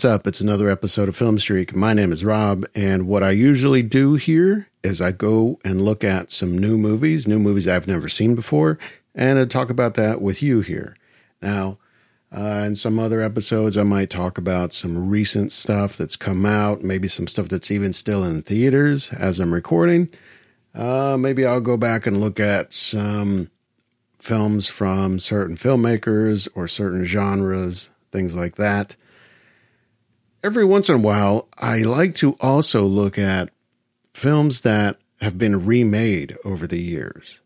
What's 0.00 0.06
up? 0.06 0.26
It's 0.26 0.40
another 0.40 0.70
episode 0.70 1.10
of 1.10 1.16
Film 1.16 1.38
Streak. 1.38 1.76
My 1.76 1.92
name 1.92 2.10
is 2.10 2.24
Rob, 2.24 2.64
and 2.74 3.06
what 3.06 3.22
I 3.22 3.32
usually 3.32 3.82
do 3.82 4.14
here 4.14 4.66
is 4.82 5.02
I 5.02 5.12
go 5.12 5.60
and 5.62 5.82
look 5.82 6.02
at 6.02 6.32
some 6.32 6.56
new 6.56 6.78
movies, 6.78 7.28
new 7.28 7.38
movies 7.38 7.68
I've 7.68 7.86
never 7.86 8.08
seen 8.08 8.34
before, 8.34 8.78
and 9.14 9.38
I 9.38 9.44
talk 9.44 9.68
about 9.68 9.96
that 9.96 10.22
with 10.22 10.42
you 10.42 10.62
here. 10.62 10.96
Now, 11.42 11.76
uh, 12.34 12.62
in 12.66 12.76
some 12.76 12.98
other 12.98 13.20
episodes, 13.20 13.76
I 13.76 13.82
might 13.82 14.08
talk 14.08 14.38
about 14.38 14.72
some 14.72 15.10
recent 15.10 15.52
stuff 15.52 15.98
that's 15.98 16.16
come 16.16 16.46
out, 16.46 16.82
maybe 16.82 17.06
some 17.06 17.26
stuff 17.26 17.48
that's 17.48 17.70
even 17.70 17.92
still 17.92 18.24
in 18.24 18.40
theaters 18.40 19.12
as 19.12 19.38
I'm 19.38 19.52
recording. 19.52 20.08
Uh, 20.74 21.18
maybe 21.20 21.44
I'll 21.44 21.60
go 21.60 21.76
back 21.76 22.06
and 22.06 22.22
look 22.22 22.40
at 22.40 22.72
some 22.72 23.50
films 24.18 24.66
from 24.66 25.20
certain 25.20 25.58
filmmakers 25.58 26.48
or 26.54 26.66
certain 26.68 27.04
genres, 27.04 27.90
things 28.10 28.34
like 28.34 28.56
that 28.56 28.96
every 30.42 30.64
once 30.64 30.88
in 30.88 30.96
a 30.96 30.98
while, 30.98 31.48
I 31.58 31.78
like 31.78 32.14
to 32.16 32.36
also 32.40 32.84
look 32.84 33.18
at 33.18 33.50
films 34.12 34.62
that 34.62 34.98
have 35.20 35.38
been 35.38 35.64
remade 35.64 36.36
over 36.44 36.66
the 36.66 36.80
years. 36.80 37.40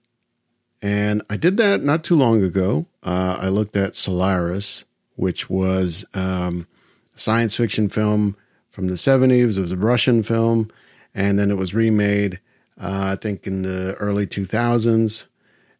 And 0.80 1.22
I 1.30 1.36
did 1.36 1.56
that 1.56 1.82
not 1.82 2.04
too 2.04 2.14
long 2.14 2.42
ago. 2.42 2.86
Uh, 3.02 3.38
I 3.40 3.48
looked 3.48 3.76
at 3.76 3.96
Solaris, 3.96 4.84
which 5.16 5.48
was 5.48 6.04
um, 6.14 6.66
a 7.14 7.18
science 7.18 7.56
fiction 7.56 7.88
film 7.88 8.36
from 8.70 8.88
the 8.88 8.94
70s. 8.94 9.56
It 9.56 9.62
was 9.62 9.72
a 9.72 9.76
Russian 9.76 10.22
film. 10.22 10.70
And 11.14 11.38
then 11.38 11.50
it 11.50 11.56
was 11.56 11.74
remade, 11.74 12.40
uh, 12.80 13.12
I 13.12 13.16
think, 13.16 13.46
in 13.46 13.62
the 13.62 13.94
early 13.94 14.26
2000s. 14.26 15.24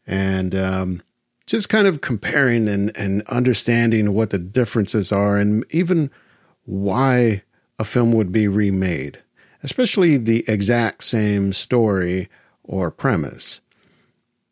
And 0.07 0.55
um, 0.55 1.03
just 1.47 1.69
kind 1.69 1.87
of 1.87 2.01
comparing 2.01 2.69
and, 2.69 2.97
and 2.97 3.23
understanding 3.29 4.15
what 4.15 4.31
the 4.31 4.39
differences 4.39 5.13
are 5.13 5.37
and 5.37 5.65
even 5.71 6.11
why 6.65 7.43
a 7.79 7.85
film 7.85 8.13
would 8.13 8.33
be 8.33 8.49
remade, 8.49 9.23
especially 9.63 10.17
the 10.17 10.45
exact 10.49 11.05
same 11.05 11.53
story 11.53 12.29
or 12.63 12.91
premise. 12.91 13.61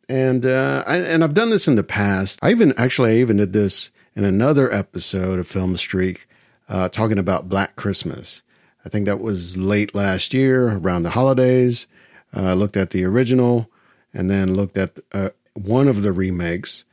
And 0.09 0.45
uh, 0.45 0.83
I, 0.85 0.97
and 0.97 1.23
I've 1.23 1.33
done 1.33 1.49
this 1.49 1.67
in 1.67 1.75
the 1.75 1.83
past. 1.83 2.39
I 2.41 2.51
even 2.51 2.73
actually 2.77 3.13
I 3.13 3.17
even 3.17 3.37
did 3.37 3.53
this 3.53 3.91
in 4.15 4.25
another 4.25 4.71
episode 4.71 5.39
of 5.39 5.47
Film 5.47 5.75
Streak, 5.77 6.27
uh, 6.69 6.89
talking 6.89 7.17
about 7.17 7.49
Black 7.49 7.75
Christmas. 7.75 8.43
I 8.85 8.89
think 8.89 9.05
that 9.05 9.21
was 9.21 9.57
late 9.57 9.95
last 9.95 10.33
year 10.33 10.77
around 10.77 11.03
the 11.03 11.11
holidays. 11.11 11.87
Uh, 12.35 12.41
I 12.41 12.51
uh, 12.51 12.55
looked 12.55 12.77
at 12.77 12.89
the 12.89 13.05
original 13.05 13.69
and 14.13 14.29
then 14.29 14.55
looked 14.55 14.77
at 14.77 14.99
uh, 15.13 15.29
one 15.53 15.87
of 15.87 16.01
the 16.01 16.11
remakes. 16.11 16.85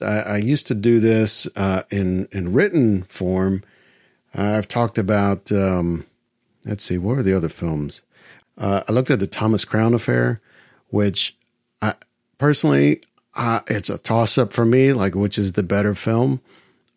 I, 0.00 0.20
I 0.20 0.36
used 0.38 0.66
to 0.66 0.74
do 0.74 0.98
this 0.98 1.46
uh, 1.56 1.82
in 1.90 2.28
in 2.32 2.52
written 2.52 3.04
form 3.04 3.62
I've 4.34 4.68
talked 4.68 4.98
about, 4.98 5.50
um, 5.50 6.04
let's 6.64 6.84
see, 6.84 6.98
what 6.98 7.18
are 7.18 7.22
the 7.22 7.36
other 7.36 7.48
films? 7.48 8.02
Uh, 8.56 8.82
I 8.88 8.92
looked 8.92 9.10
at 9.10 9.20
the 9.20 9.26
Thomas 9.26 9.64
Crown 9.64 9.94
Affair, 9.94 10.40
which 10.90 11.36
I 11.80 11.94
personally, 12.38 13.02
uh, 13.34 13.60
it's 13.68 13.88
a 13.88 13.98
toss 13.98 14.36
up 14.36 14.52
for 14.52 14.64
me, 14.64 14.92
like 14.92 15.14
which 15.14 15.38
is 15.38 15.52
the 15.52 15.62
better 15.62 15.94
film. 15.94 16.40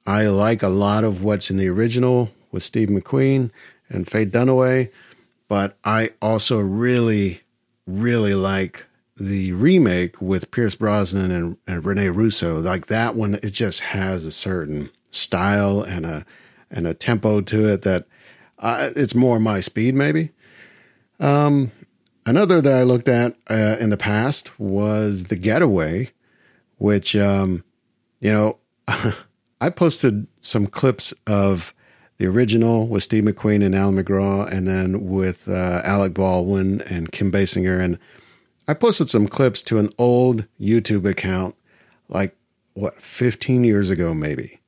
I 0.05 0.27
like 0.27 0.63
a 0.63 0.69
lot 0.69 1.03
of 1.03 1.23
what's 1.23 1.51
in 1.51 1.57
the 1.57 1.69
original 1.69 2.31
with 2.51 2.63
Steve 2.63 2.89
McQueen 2.89 3.51
and 3.89 4.07
Faye 4.07 4.25
Dunaway, 4.25 4.89
but 5.47 5.77
I 5.83 6.11
also 6.21 6.59
really, 6.59 7.41
really 7.85 8.33
like 8.33 8.85
the 9.15 9.53
remake 9.53 10.19
with 10.19 10.49
Pierce 10.49 10.73
Brosnan 10.73 11.31
and, 11.31 11.57
and 11.67 11.85
Rene 11.85 12.09
Russo. 12.09 12.59
Like 12.59 12.87
that 12.87 13.15
one, 13.15 13.35
it 13.35 13.51
just 13.51 13.81
has 13.81 14.25
a 14.25 14.31
certain 14.31 14.89
style 15.11 15.81
and 15.81 16.05
a 16.05 16.25
and 16.71 16.87
a 16.87 16.93
tempo 16.93 17.41
to 17.41 17.67
it 17.67 17.81
that 17.83 18.05
uh, 18.59 18.91
it's 18.95 19.15
more 19.15 19.39
my 19.39 19.59
speed, 19.59 19.95
maybe. 19.95 20.31
Um, 21.19 21.71
another 22.25 22.61
that 22.61 22.73
I 22.73 22.83
looked 22.83 23.09
at 23.09 23.35
uh, 23.49 23.77
in 23.79 23.89
the 23.89 23.97
past 23.97 24.59
was 24.59 25.25
The 25.25 25.35
Getaway, 25.35 26.11
which, 26.77 27.15
um, 27.15 27.63
you 28.19 28.31
know, 28.31 28.57
I 29.61 29.69
posted 29.69 30.27
some 30.39 30.67
clips 30.67 31.13
of 31.27 31.73
the 32.17 32.27
original 32.27 32.87
with 32.87 33.03
Steve 33.03 33.23
McQueen 33.23 33.65
and 33.65 33.75
Ali 33.75 33.95
MacGraw, 33.95 34.51
and 34.51 34.67
then 34.67 35.09
with 35.09 35.47
uh, 35.47 35.81
Alec 35.83 36.13
Baldwin 36.13 36.81
and 36.81 37.11
Kim 37.11 37.31
Basinger. 37.31 37.79
And 37.79 37.97
I 38.67 38.75
posted 38.75 39.09
some 39.09 39.27
clips 39.27 39.63
to 39.63 39.79
an 39.79 39.89
old 39.97 40.47
YouTube 40.59 41.09
account, 41.09 41.55
like 42.09 42.35
what, 42.73 43.01
15 43.01 43.63
years 43.63 43.89
ago, 43.89 44.13
maybe. 44.13 44.59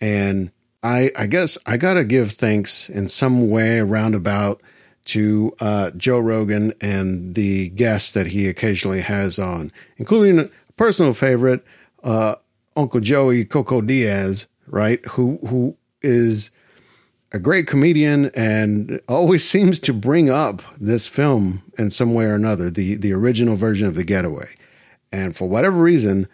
And 0.00 0.52
I, 0.82 1.10
I 1.16 1.26
guess 1.26 1.58
I 1.66 1.76
got 1.76 1.94
to 1.94 2.04
give 2.04 2.32
thanks 2.32 2.88
in 2.88 3.08
some 3.08 3.50
way 3.50 3.80
roundabout 3.80 4.62
to 5.06 5.54
uh, 5.60 5.90
Joe 5.96 6.18
Rogan 6.18 6.72
and 6.80 7.34
the 7.34 7.70
guests 7.70 8.12
that 8.12 8.28
he 8.28 8.48
occasionally 8.48 9.00
has 9.00 9.38
on, 9.38 9.72
including 9.96 10.38
a 10.38 10.48
personal 10.76 11.14
favorite, 11.14 11.64
uh, 12.02 12.36
Uncle 12.76 13.00
Joey 13.00 13.44
Coco 13.44 13.80
Diaz, 13.80 14.46
right? 14.66 15.04
Who 15.06 15.38
who 15.48 15.76
is 16.02 16.50
a 17.32 17.38
great 17.38 17.66
comedian 17.66 18.30
and 18.34 19.00
always 19.08 19.44
seems 19.48 19.80
to 19.80 19.92
bring 19.92 20.30
up 20.30 20.62
this 20.78 21.06
film 21.06 21.62
in 21.78 21.90
some 21.90 22.14
way 22.14 22.26
or 22.26 22.34
another, 22.34 22.70
the 22.70 22.94
the 22.94 23.12
original 23.12 23.56
version 23.56 23.86
of 23.86 23.94
The 23.94 24.04
Getaway. 24.04 24.48
And 25.12 25.34
for 25.34 25.48
whatever 25.48 25.76
reason, 25.76 26.28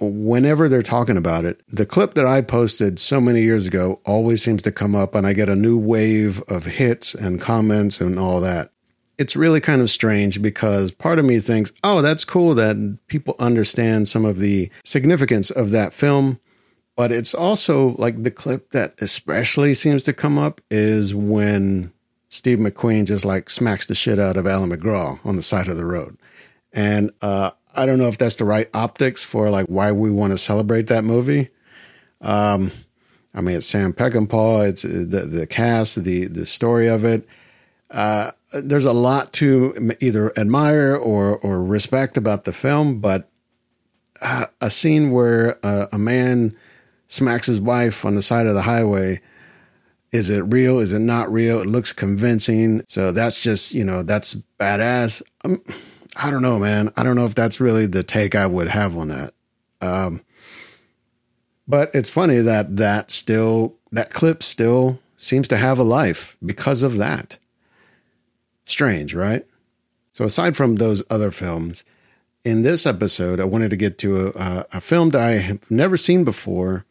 whenever 0.00 0.68
they're 0.68 0.82
talking 0.82 1.16
about 1.16 1.44
it, 1.44 1.60
the 1.68 1.86
clip 1.86 2.14
that 2.14 2.26
I 2.26 2.40
posted 2.40 2.98
so 2.98 3.20
many 3.20 3.42
years 3.42 3.66
ago 3.66 4.00
always 4.04 4.42
seems 4.42 4.62
to 4.62 4.72
come 4.72 4.94
up 4.94 5.14
and 5.14 5.26
I 5.26 5.32
get 5.32 5.48
a 5.48 5.56
new 5.56 5.76
wave 5.78 6.42
of 6.48 6.64
hits 6.64 7.14
and 7.14 7.40
comments 7.40 8.00
and 8.00 8.18
all 8.18 8.40
that. 8.40 8.72
It's 9.18 9.36
really 9.36 9.60
kind 9.60 9.82
of 9.82 9.90
strange 9.90 10.40
because 10.40 10.90
part 10.90 11.18
of 11.18 11.26
me 11.26 11.40
thinks, 11.40 11.72
oh, 11.84 12.00
that's 12.00 12.24
cool 12.24 12.54
that 12.54 12.98
people 13.08 13.36
understand 13.38 14.08
some 14.08 14.24
of 14.24 14.38
the 14.38 14.70
significance 14.84 15.50
of 15.50 15.70
that 15.70 15.92
film. 15.92 16.40
But 16.96 17.12
it's 17.12 17.34
also 17.34 17.94
like 17.98 18.22
the 18.22 18.30
clip 18.30 18.70
that 18.70 18.94
especially 19.00 19.74
seems 19.74 20.02
to 20.04 20.14
come 20.14 20.38
up 20.38 20.62
is 20.70 21.14
when 21.14 21.92
Steve 22.30 22.58
McQueen 22.58 23.06
just 23.06 23.24
like 23.24 23.50
smacks 23.50 23.86
the 23.86 23.94
shit 23.94 24.18
out 24.18 24.38
of 24.38 24.46
Ali 24.46 24.70
MacGraw 24.70 25.18
on 25.24 25.36
the 25.36 25.42
side 25.42 25.68
of 25.68 25.76
the 25.76 25.84
road. 25.84 26.16
And 26.72 27.10
uh, 27.20 27.50
I 27.74 27.86
don't 27.86 27.98
know 27.98 28.08
if 28.08 28.18
that's 28.18 28.36
the 28.36 28.44
right 28.44 28.68
optics 28.74 29.24
for 29.24 29.50
like 29.50 29.66
why 29.66 29.92
we 29.92 30.10
want 30.10 30.32
to 30.32 30.38
celebrate 30.38 30.88
that 30.88 31.04
movie. 31.04 31.50
Um, 32.20 32.70
I 33.34 33.40
mean, 33.40 33.56
it's 33.56 33.66
Sam 33.66 33.92
Peckinpah. 33.92 34.68
It's 34.68 34.84
uh, 34.84 35.04
the 35.06 35.20
the 35.26 35.46
cast, 35.46 36.02
the 36.02 36.26
the 36.26 36.46
story 36.46 36.88
of 36.88 37.04
it. 37.04 37.26
Uh, 37.90 38.32
there's 38.52 38.84
a 38.84 38.92
lot 38.92 39.32
to 39.34 39.94
either 40.00 40.36
admire 40.38 40.96
or 40.96 41.38
or 41.38 41.62
respect 41.62 42.16
about 42.16 42.44
the 42.44 42.52
film, 42.52 43.00
but 43.00 43.30
uh, 44.20 44.46
a 44.60 44.70
scene 44.70 45.10
where 45.10 45.58
uh, 45.64 45.86
a 45.92 45.98
man 45.98 46.56
smacks 47.06 47.46
his 47.46 47.60
wife 47.60 48.04
on 48.04 48.14
the 48.14 48.22
side 48.22 48.46
of 48.46 48.54
the 48.54 48.62
highway. 48.62 49.20
Is 50.12 50.28
it 50.28 50.40
real? 50.40 50.80
Is 50.80 50.92
it 50.92 51.00
not 51.00 51.32
real? 51.32 51.60
It 51.60 51.66
looks 51.66 51.92
convincing. 51.92 52.82
So 52.88 53.12
that's 53.12 53.40
just, 53.40 53.72
you 53.72 53.84
know, 53.84 54.02
that's 54.02 54.34
badass. 54.58 55.22
Um, 55.44 55.62
I 56.16 56.30
don't 56.30 56.42
know, 56.42 56.58
man. 56.58 56.92
I 56.96 57.02
don't 57.02 57.16
know 57.16 57.24
if 57.24 57.34
that's 57.34 57.60
really 57.60 57.86
the 57.86 58.02
take 58.02 58.34
I 58.34 58.46
would 58.46 58.68
have 58.68 58.96
on 58.96 59.08
that. 59.08 59.34
Um, 59.80 60.22
but 61.68 61.94
it's 61.94 62.10
funny 62.10 62.38
that 62.38 62.76
that 62.76 63.10
still 63.10 63.76
that 63.92 64.12
clip 64.12 64.42
still 64.42 64.98
seems 65.16 65.48
to 65.48 65.56
have 65.56 65.78
a 65.78 65.84
life 65.84 66.36
because 66.44 66.82
of 66.82 66.96
that. 66.96 67.38
Strange, 68.64 69.14
right? 69.14 69.44
So 70.12 70.24
aside 70.24 70.56
from 70.56 70.76
those 70.76 71.02
other 71.10 71.30
films, 71.30 71.84
in 72.44 72.62
this 72.62 72.86
episode, 72.86 73.38
I 73.38 73.44
wanted 73.44 73.70
to 73.70 73.76
get 73.76 73.98
to 73.98 74.32
a, 74.34 74.66
a 74.72 74.80
film 74.80 75.10
that 75.10 75.20
I 75.20 75.32
have 75.32 75.70
never 75.70 75.96
seen 75.96 76.24
before, 76.24 76.84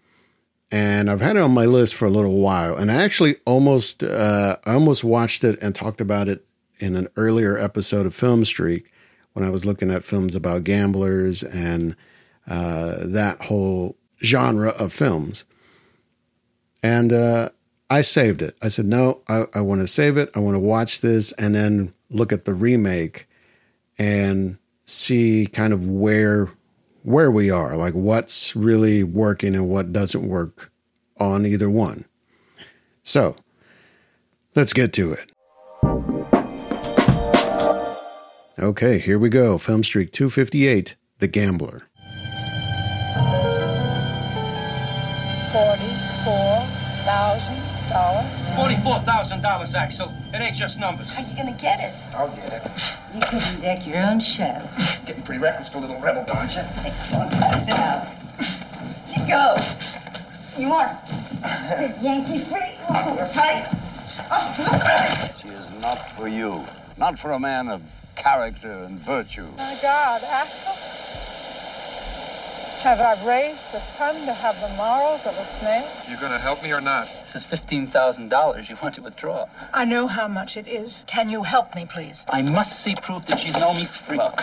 and 0.71 1.09
I've 1.09 1.21
had 1.21 1.35
it 1.35 1.41
on 1.41 1.51
my 1.51 1.65
list 1.65 1.95
for 1.95 2.05
a 2.05 2.11
little 2.11 2.37
while. 2.37 2.75
And 2.75 2.91
I 2.91 3.03
actually 3.03 3.35
almost 3.45 4.03
uh, 4.03 4.57
I 4.65 4.73
almost 4.73 5.03
watched 5.03 5.43
it 5.43 5.61
and 5.61 5.73
talked 5.73 6.01
about 6.01 6.29
it 6.29 6.45
in 6.79 6.95
an 6.95 7.09
earlier 7.17 7.57
episode 7.57 8.05
of 8.05 8.15
Film 8.15 8.45
Streak 8.45 8.89
when 9.39 9.47
I 9.47 9.51
was 9.51 9.65
looking 9.65 9.89
at 9.89 10.03
films 10.03 10.35
about 10.35 10.65
gamblers 10.65 11.43
and 11.43 11.95
uh, 12.47 12.97
that 12.99 13.41
whole 13.41 13.95
genre 14.21 14.69
of 14.71 14.91
films. 14.91 15.45
And 16.83 17.13
uh, 17.13 17.49
I 17.89 18.01
saved 18.01 18.41
it. 18.41 18.57
I 18.61 18.67
said, 18.67 18.85
no, 18.85 19.21
I, 19.29 19.45
I 19.53 19.61
want 19.61 19.81
to 19.81 19.87
save 19.87 20.17
it. 20.17 20.29
I 20.35 20.39
want 20.39 20.55
to 20.55 20.59
watch 20.59 20.99
this 21.01 21.31
and 21.33 21.55
then 21.55 21.93
look 22.09 22.33
at 22.33 22.43
the 22.43 22.53
remake 22.53 23.27
and 23.97 24.57
see 24.85 25.47
kind 25.47 25.73
of 25.73 25.87
where 25.87 26.49
where 27.03 27.31
we 27.31 27.49
are, 27.49 27.77
like 27.77 27.93
what's 27.93 28.57
really 28.57 29.05
working 29.05 29.55
and 29.55 29.69
what 29.69 29.93
doesn't 29.93 30.27
work 30.27 30.69
on 31.17 31.45
either 31.45 31.69
one. 31.69 32.03
So 33.03 33.37
let's 34.53 34.73
get 34.73 34.91
to 34.93 35.13
it. 35.13 36.18
Okay, 38.59 38.99
here 38.99 39.17
we 39.17 39.29
go. 39.29 39.57
Film 39.57 39.85
Streak 39.85 40.11
258 40.11 40.97
The 41.19 41.29
Gambler. 41.29 41.83
$44,000? 45.53 47.05
$44,000, 47.93 49.73
Axel. 49.75 50.13
It 50.33 50.41
ain't 50.41 50.57
just 50.57 50.77
numbers. 50.77 51.09
How 51.09 51.23
are 51.23 51.29
you 51.29 51.37
gonna 51.37 51.55
get 51.57 51.79
it? 51.79 51.95
I'll 52.13 52.27
get 52.35 52.51
it. 52.51 52.61
You 53.15 53.21
couldn't 53.21 53.61
deck 53.61 53.87
your 53.87 54.01
own 54.03 54.19
shell. 54.19 54.69
Getting 55.05 55.23
pretty 55.23 55.41
reckless 55.41 55.69
for 55.69 55.77
a 55.77 55.81
little 55.81 56.01
rebel, 56.01 56.25
don't 56.27 56.53
you? 56.53 56.61
Cut 56.61 57.63
it 57.63 57.79
out. 57.79 58.07
You 59.07 59.25
go. 59.25 59.55
You 60.59 60.69
want 60.69 60.91
Yankee 62.03 62.39
free? 62.39 62.75
We're 62.89 63.25
fight. 63.29 63.69
She 65.39 65.47
is 65.47 65.71
not 65.79 66.11
for 66.11 66.27
you. 66.27 66.65
Not 66.97 67.17
for 67.17 67.31
a 67.31 67.39
man 67.39 67.69
of 67.69 67.81
character 68.19 68.71
and 68.71 68.99
virtue. 68.99 69.47
My 69.57 69.77
God, 69.81 70.21
Axel. 70.23 70.73
Have 72.81 72.99
I 72.99 73.25
raised 73.25 73.71
the 73.73 73.79
son 73.79 74.15
to 74.25 74.33
have 74.33 74.59
the 74.61 74.69
morals 74.75 75.25
of 75.25 75.37
a 75.37 75.43
snake? 75.43 75.85
You 76.09 76.17
are 76.17 76.21
gonna 76.21 76.37
help 76.37 76.61
me 76.63 76.71
or 76.71 76.81
not? 76.81 77.07
This 77.07 77.35
is 77.35 77.45
$15,000 77.45 78.69
you 78.69 78.77
want 78.81 78.95
to 78.95 79.01
withdraw. 79.01 79.47
I 79.73 79.85
know 79.85 80.07
how 80.07 80.27
much 80.27 80.57
it 80.57 80.67
is. 80.67 81.03
Can 81.07 81.29
you 81.29 81.43
help 81.43 81.75
me, 81.75 81.85
please? 81.85 82.25
I 82.29 82.41
must 82.41 82.81
see 82.81 82.95
proof 82.95 83.25
that 83.27 83.39
she's 83.39 83.55
Naomi 83.55 83.85
Freed. 83.85 84.17
Look, 84.17 84.41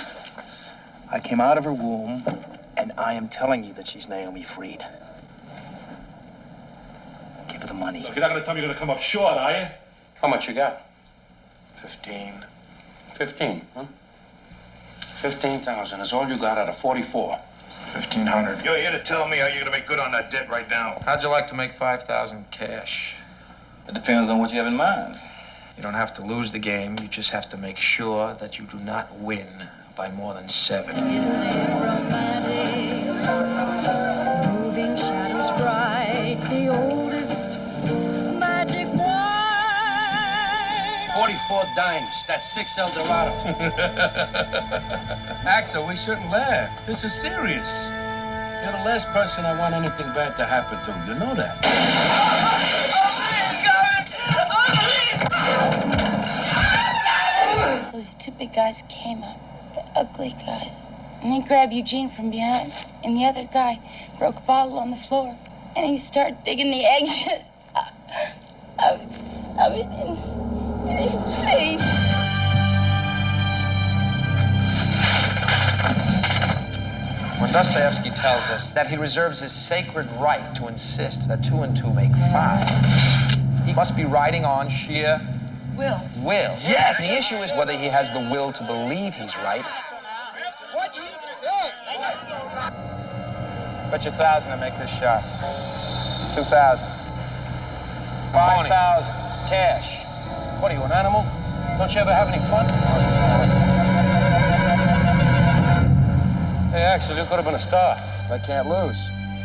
I 1.11 1.21
came 1.21 1.41
out 1.41 1.57
of 1.57 1.65
her 1.65 1.73
womb, 1.73 2.23
and 2.77 2.93
I 2.99 3.15
am 3.15 3.29
telling 3.29 3.65
you 3.65 3.73
that 3.75 3.87
she's 3.87 4.09
Naomi 4.09 4.43
Freed. 4.43 4.85
Give 7.49 7.61
her 7.61 7.69
the 7.69 7.75
money. 7.75 8.03
Look, 8.03 8.15
you're 8.17 8.21
not 8.21 8.29
gonna 8.31 8.45
tell 8.45 8.55
me 8.55 8.61
you're 8.61 8.69
gonna 8.69 8.79
come 8.79 8.91
up 8.91 9.01
short, 9.01 9.39
are 9.39 9.53
you? 9.53 9.67
How 10.21 10.29
much 10.29 10.49
you 10.49 10.55
got? 10.55 10.83
Fifteen. 11.77 12.45
Fifteen, 13.17 13.63
huh? 13.75 13.87
Fifteen 15.01 15.61
thousand 15.61 16.03
is 16.03 16.13
all 16.13 16.29
you 16.29 16.37
got 16.37 16.59
out 16.59 16.69
of 16.69 16.77
forty-four. 16.77 17.41
Fifteen 17.95 18.27
hundred. 18.27 18.63
You're 18.63 18.77
here 18.77 18.91
to 18.91 19.03
tell 19.03 19.27
me 19.27 19.39
how 19.39 19.47
you're 19.47 19.61
gonna 19.61 19.71
make 19.71 19.87
good 19.87 19.99
on 19.99 20.13
that 20.13 20.31
debt 20.31 20.51
right 20.51 20.69
now. 20.69 21.01
How'd 21.03 21.23
you 21.23 21.31
like 21.31 21.47
to 21.47 21.55
make 21.55 21.73
five 21.73 22.03
thousand 22.03 22.51
cash? 22.51 23.15
It 23.89 23.95
depends 23.95 24.29
on 24.29 24.39
what 24.39 24.51
you 24.51 24.59
have 24.59 24.67
in 24.67 24.77
mind. 24.77 25.19
You 25.79 25.83
don't 25.83 25.95
have 25.95 26.13
to 26.17 26.23
lose 26.23 26.53
the 26.53 26.59
game. 26.59 26.99
You 27.01 27.09
just 27.09 27.31
have 27.31 27.49
to 27.49 27.57
make 27.57 27.79
sure 27.79 28.35
that 28.35 28.59
you 28.59 28.67
do 28.67 28.79
not 28.79 29.15
win 29.19 29.67
by 29.97 30.11
more 30.11 30.35
than 30.35 30.51
seven. 30.51 30.95
Wine. 41.51 41.57
Forty-four 41.67 41.75
dimes. 41.77 42.25
That's 42.27 42.53
six 42.53 42.79
Eldorado. 42.79 43.33
Axel, 45.47 45.87
we 45.87 45.97
shouldn't 45.97 46.31
laugh. 46.31 46.85
This 46.87 47.05
is 47.05 47.13
serious. 47.13 47.89
You're 48.63 48.73
the 48.73 48.85
last 48.85 49.07
person 49.09 49.45
I 49.45 49.59
want 49.59 49.75
anything 49.75 50.07
bad 50.15 50.37
to 50.37 50.45
happen 50.45 50.79
to. 50.85 51.13
You 51.13 51.19
know 51.19 51.35
that. 51.35 51.57
These 57.95 58.15
two 58.15 58.31
big 58.33 58.55
guys 58.55 58.83
came 58.89 59.23
up, 59.23 59.39
ugly 59.97 60.35
guys. 60.47 60.91
And 61.23 61.33
they 61.33 61.47
grabbed 61.47 61.73
Eugene 61.73 62.09
from 62.09 62.31
behind. 62.31 62.73
And 63.05 63.17
the 63.17 63.25
other 63.25 63.49
guy 63.53 63.81
broke 64.19 64.37
a 64.37 64.41
bottle 64.43 64.79
on 64.79 64.91
the 64.91 64.97
floor. 64.97 65.37
And 65.77 65.87
he 65.87 65.97
started 65.99 66.43
digging 66.45 66.71
the 66.71 66.85
edges 66.85 67.51
of, 68.79 69.01
of 69.59 69.73
it 69.73 69.87
in, 69.87 70.51
in 70.51 70.56
his 70.89 71.29
face. 71.45 71.83
When 77.41 77.51
Dostoevsky 77.53 78.11
tells 78.11 78.51
us 78.51 78.71
that 78.71 78.87
he 78.89 78.97
reserves 78.97 79.41
his 79.41 79.53
sacred 79.53 80.07
right 80.19 80.55
to 80.57 80.69
insist 80.69 81.29
that 81.29 81.45
two 81.45 81.63
and 81.63 81.77
two 81.77 81.93
make 81.93 82.13
five, 82.33 82.67
he 83.67 83.73
must 83.75 83.97
be 83.97 84.05
riding 84.05 84.45
on 84.45 84.69
sheer 84.69 85.21
Will. 85.77 86.01
will. 86.23 86.57
Yes. 86.65 86.99
The 86.99 87.15
issue 87.19 87.35
is 87.37 87.53
whether 87.59 87.75
he 87.75 87.87
has 87.87 88.11
the 88.11 88.21
will 88.21 88.51
to 88.53 88.65
believe 88.65 89.13
he's 89.13 89.37
right. 89.45 89.65
What 90.73 90.97
use 90.97 91.21
deserve? 91.21 91.75
Bet 93.91 94.05
you 94.05 94.11
a 94.11 94.15
thousand 94.15 94.53
to 94.53 94.59
make 94.59 94.77
this 94.79 94.91
shot. 94.91 95.23
Two 96.35 96.45
thousand. 96.45 96.89
Five 98.33 98.67
thousand. 98.69 99.15
Cash. 99.49 100.06
What 100.61 100.73
are 100.73 100.75
you, 100.75 100.83
an 100.83 100.93
animal? 100.93 101.23
Don't 101.77 101.93
you 101.93 102.01
ever 102.01 102.15
have 102.15 102.29
any 102.29 102.39
fun? 102.39 102.65
Hey, 106.73 106.83
Axel, 106.83 107.15
you 107.15 107.23
could 107.25 107.37
have 107.37 107.45
been 107.45 107.55
a 107.55 107.59
star. 107.59 107.97
I 108.33 108.39
can't 108.39 108.67
lose. 108.67 108.99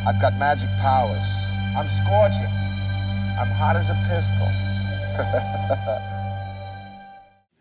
I've 0.07 0.21
got 0.21 0.33
magic 0.39 0.69
powers. 0.79 1.27
I'm 1.75 1.85
scorching. 1.87 2.47
I'm 3.37 3.51
hot 3.59 3.75
as 3.75 3.89
a 3.89 3.97
pistol. 4.07 4.47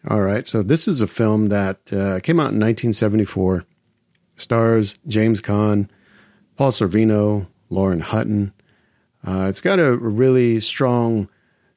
All 0.10 0.22
right. 0.22 0.46
So 0.46 0.62
this 0.62 0.86
is 0.86 1.02
a 1.02 1.08
film 1.08 1.46
that 1.46 1.92
uh, 1.92 2.20
came 2.20 2.38
out 2.38 2.54
in 2.54 2.60
1974. 2.60 3.64
Stars 4.36 4.96
James 5.08 5.40
Caan, 5.40 5.88
Paul 6.56 6.70
Sorvino, 6.70 7.48
Lauren 7.68 8.00
Hutton. 8.00 8.52
Uh, 9.26 9.46
it's 9.48 9.60
got 9.60 9.80
a 9.80 9.96
really 9.96 10.60
strong 10.60 11.28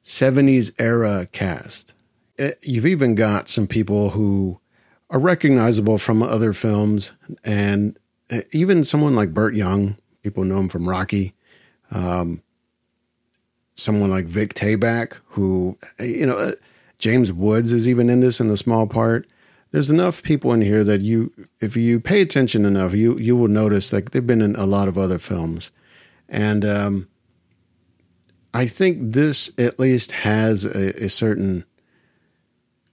70s 0.03 0.71
era 0.79 1.27
cast. 1.31 1.93
It- 2.37 2.59
you've 2.61 2.85
even 2.85 3.15
got 3.15 3.49
some 3.49 3.67
people 3.67 4.11
who 4.11 4.59
are 5.09 5.19
recognizable 5.19 5.97
from 5.97 6.23
other 6.23 6.53
films, 6.53 7.11
and 7.43 7.97
uh, 8.31 8.41
even 8.51 8.83
someone 8.83 9.15
like 9.15 9.33
Burt 9.33 9.55
Young. 9.55 9.97
People 10.23 10.43
know 10.43 10.59
him 10.59 10.69
from 10.69 10.87
Rocky. 10.89 11.33
Um, 11.91 12.41
someone 13.75 14.09
like 14.09 14.25
Vic 14.25 14.53
Tayback, 14.53 15.17
who 15.27 15.77
you 15.99 16.25
know. 16.25 16.37
Uh, 16.37 16.51
James 16.99 17.33
Woods 17.33 17.73
is 17.73 17.85
even 17.85 18.09
in 18.09 18.21
this 18.21 18.39
in 18.39 18.49
a 18.49 18.55
small 18.55 18.87
part. 18.87 19.27
There's 19.71 19.89
enough 19.89 20.23
people 20.23 20.53
in 20.53 20.61
here 20.61 20.83
that 20.85 21.01
you, 21.01 21.33
if 21.59 21.75
you 21.75 21.99
pay 21.99 22.21
attention 22.21 22.65
enough, 22.65 22.93
you 22.93 23.17
you 23.17 23.35
will 23.35 23.49
notice 23.49 23.89
that 23.89 24.11
they've 24.11 24.25
been 24.25 24.41
in 24.41 24.55
a 24.55 24.65
lot 24.65 24.87
of 24.87 24.97
other 24.97 25.19
films, 25.19 25.71
and 26.29 26.63
um, 26.63 27.07
I 28.53 28.67
think 28.67 29.13
this 29.13 29.51
at 29.57 29.79
least 29.79 30.11
has 30.11 30.65
a, 30.65 31.05
a 31.05 31.09
certain 31.09 31.65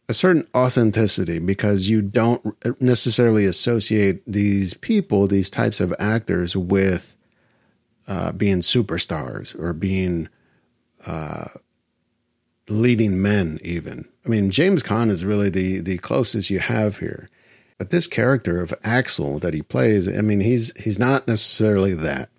a 0.08 0.14
certain 0.14 0.48
authenticity 0.56 1.38
because 1.38 1.88
you 1.88 2.02
don't 2.02 2.42
necessarily 2.82 3.44
associate 3.44 4.22
these 4.26 4.74
people, 4.74 5.28
these 5.28 5.48
types 5.48 5.80
of 5.80 5.94
actors, 6.00 6.56
with 6.56 7.16
uh, 8.08 8.32
being 8.32 8.58
superstars 8.58 9.56
or 9.56 9.72
being 9.72 10.28
uh, 11.06 11.46
leading 12.68 13.22
men 13.22 13.60
even. 13.62 14.08
I 14.24 14.28
mean 14.28 14.50
james 14.50 14.82
Caan 14.82 15.10
is 15.10 15.24
really 15.24 15.50
the 15.50 15.80
the 15.80 15.98
closest 15.98 16.50
you 16.50 16.58
have 16.58 16.98
here. 16.98 17.28
But 17.78 17.90
this 17.90 18.06
character 18.06 18.60
of 18.60 18.74
axel 18.82 19.38
that 19.38 19.54
he 19.54 19.62
plays 19.62 20.08
i 20.08 20.20
mean 20.20 20.40
he's 20.40 20.76
he's 20.82 20.98
not 20.98 21.28
necessarily 21.28 21.94
that. 21.94 22.30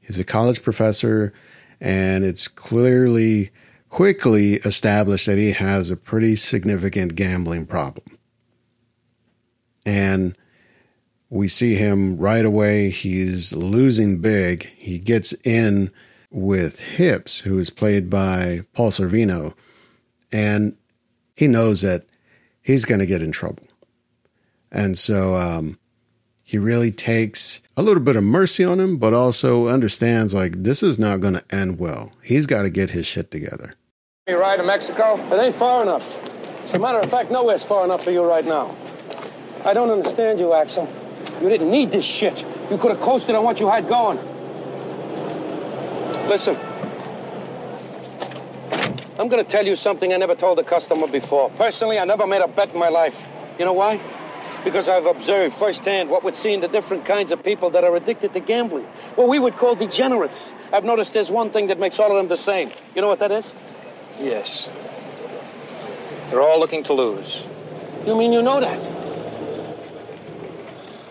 He's 0.00 0.18
a 0.18 0.24
college 0.24 0.62
professor 0.62 1.32
and 1.80 2.24
it's 2.24 2.48
clearly 2.48 3.50
quickly 3.88 4.54
established 4.56 5.26
that 5.26 5.38
he 5.38 5.52
has 5.52 5.90
a 5.90 5.96
pretty 5.96 6.36
significant 6.36 7.16
gambling 7.16 7.66
problem. 7.66 8.18
And 9.84 10.36
we 11.28 11.48
see 11.48 11.74
him 11.74 12.16
right 12.16 12.44
away. 12.44 12.90
He's 12.90 13.52
losing 13.52 14.20
big. 14.20 14.70
He 14.76 14.98
gets 14.98 15.32
in 15.44 15.90
with 16.30 16.80
Hips, 16.80 17.40
who 17.40 17.58
is 17.58 17.70
played 17.70 18.08
by 18.08 18.62
Paul 18.72 18.92
Sorvino, 18.92 19.54
and 20.30 20.76
he 21.34 21.48
knows 21.48 21.82
that 21.82 22.06
he's 22.62 22.84
going 22.84 23.00
to 23.00 23.06
get 23.06 23.22
in 23.22 23.32
trouble. 23.32 23.66
And 24.70 24.96
so 24.96 25.34
um, 25.34 25.79
he 26.50 26.58
really 26.58 26.90
takes 26.90 27.60
a 27.76 27.82
little 27.84 28.02
bit 28.02 28.16
of 28.16 28.24
mercy 28.24 28.64
on 28.64 28.80
him, 28.80 28.96
but 28.96 29.14
also 29.14 29.68
understands 29.68 30.34
like 30.34 30.64
this 30.64 30.82
is 30.82 30.98
not 30.98 31.20
going 31.20 31.34
to 31.34 31.54
end 31.54 31.78
well. 31.78 32.10
He's 32.24 32.44
got 32.44 32.62
to 32.62 32.70
get 32.70 32.90
his 32.90 33.06
shit 33.06 33.30
together. 33.30 33.74
You 34.28 34.36
ride 34.36 34.56
to 34.56 34.64
Mexico? 34.64 35.14
It 35.32 35.40
ain't 35.40 35.54
far 35.54 35.80
enough. 35.84 36.20
As 36.64 36.74
a 36.74 36.80
matter 36.80 36.98
of 36.98 37.08
fact, 37.08 37.30
nowhere's 37.30 37.62
far 37.62 37.84
enough 37.84 38.02
for 38.02 38.10
you 38.10 38.24
right 38.24 38.44
now. 38.44 38.74
I 39.64 39.72
don't 39.72 39.92
understand 39.92 40.40
you, 40.40 40.52
Axel. 40.52 40.92
You 41.40 41.48
didn't 41.48 41.70
need 41.70 41.92
this 41.92 42.04
shit. 42.04 42.44
You 42.68 42.78
could 42.78 42.90
have 42.90 43.00
coasted 43.00 43.36
on 43.36 43.44
what 43.44 43.60
you 43.60 43.68
had 43.68 43.86
going. 43.86 44.18
Listen. 46.26 46.56
I'm 49.20 49.28
gonna 49.28 49.44
tell 49.44 49.64
you 49.64 49.76
something 49.76 50.12
I 50.12 50.16
never 50.16 50.34
told 50.34 50.58
a 50.58 50.64
customer 50.64 51.06
before. 51.06 51.48
Personally, 51.50 52.00
I 52.00 52.04
never 52.04 52.26
made 52.26 52.42
a 52.42 52.48
bet 52.48 52.74
in 52.74 52.80
my 52.80 52.88
life. 52.88 53.28
You 53.56 53.66
know 53.66 53.72
why? 53.72 54.00
Because 54.64 54.88
I've 54.88 55.06
observed 55.06 55.54
firsthand 55.54 56.10
what 56.10 56.22
we're 56.22 56.34
seeing 56.34 56.60
the 56.60 56.68
different 56.68 57.04
kinds 57.04 57.32
of 57.32 57.42
people 57.42 57.70
that 57.70 57.82
are 57.82 57.96
addicted 57.96 58.32
to 58.34 58.40
gambling. 58.40 58.84
What 59.14 59.28
we 59.28 59.38
would 59.38 59.56
call 59.56 59.74
degenerates. 59.74 60.54
I've 60.72 60.84
noticed 60.84 61.14
there's 61.14 61.30
one 61.30 61.50
thing 61.50 61.68
that 61.68 61.78
makes 61.78 61.98
all 61.98 62.10
of 62.10 62.16
them 62.16 62.28
the 62.28 62.36
same. 62.36 62.70
You 62.94 63.00
know 63.00 63.08
what 63.08 63.20
that 63.20 63.32
is? 63.32 63.54
Yes. 64.18 64.68
They're 66.28 66.42
all 66.42 66.60
looking 66.60 66.82
to 66.84 66.92
lose. 66.92 67.46
You 68.06 68.16
mean 68.16 68.32
you 68.32 68.42
know 68.42 68.60
that? 68.60 68.90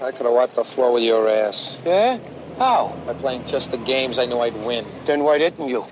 I 0.02 0.12
could 0.12 0.26
have 0.26 0.34
wiped 0.34 0.56
the 0.56 0.64
floor 0.64 0.94
with 0.94 1.04
your 1.04 1.28
ass. 1.28 1.82
Yeah? 1.86 2.20
How? 2.58 2.96
By 3.06 3.14
playing 3.14 3.46
just 3.46 3.72
the 3.72 3.78
games 3.78 4.20
I 4.20 4.26
knew 4.26 4.40
I'd 4.40 4.56
win. 4.66 4.86
Then 5.06 5.24
why 5.24 5.38
didn't 5.38 5.68
you? 5.68 5.86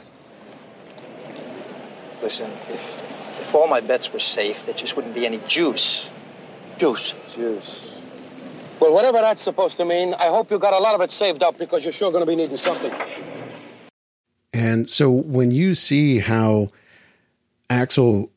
Listen, 2.22 2.52
if 2.70 3.04
if 3.40 3.56
all 3.56 3.68
my 3.68 3.80
bets 3.80 4.12
were 4.12 4.20
safe, 4.20 4.66
there 4.66 4.76
just 4.76 4.96
wouldn't 4.96 5.14
be 5.14 5.26
any 5.26 5.40
juice. 5.48 6.10
Juice. 6.78 7.14
Juice. 7.38 8.02
Well, 8.80 8.94
whatever 8.94 9.20
that's 9.20 9.42
supposed 9.42 9.78
to 9.78 9.86
mean, 9.86 10.14
I 10.16 10.28
hope 10.28 10.52
you 10.52 10.60
got 10.60 10.74
a 10.74 10.80
lot 10.80 10.96
of 10.96 11.02
it 11.02 11.12
saved 11.12 11.44
up 11.44 11.58
because 11.58 11.86
you're 11.86 11.92
sure 11.92 12.12
going 12.12 12.24
to 12.24 12.30
be 12.30 12.36
needing 12.36 12.58
something. 12.58 12.94
And 14.54 14.90
so 14.90 15.10
when 15.10 15.52
you 15.52 15.76
see 15.76 16.20
how 16.20 16.70
Axel 17.70 18.32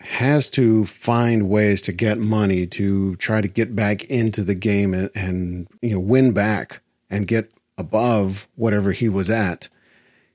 has 0.00 0.50
to 0.50 0.84
find 0.86 1.48
ways 1.48 1.82
to 1.82 1.92
get 1.92 2.18
money 2.18 2.66
to 2.66 3.16
try 3.16 3.40
to 3.40 3.48
get 3.48 3.76
back 3.76 4.04
into 4.04 4.42
the 4.42 4.54
game 4.54 4.94
and, 4.94 5.10
and 5.14 5.68
you 5.82 5.92
know 5.92 6.00
win 6.00 6.32
back 6.32 6.80
and 7.10 7.26
get 7.26 7.50
above 7.76 8.48
whatever 8.56 8.92
he 8.92 9.08
was 9.08 9.28
at, 9.28 9.68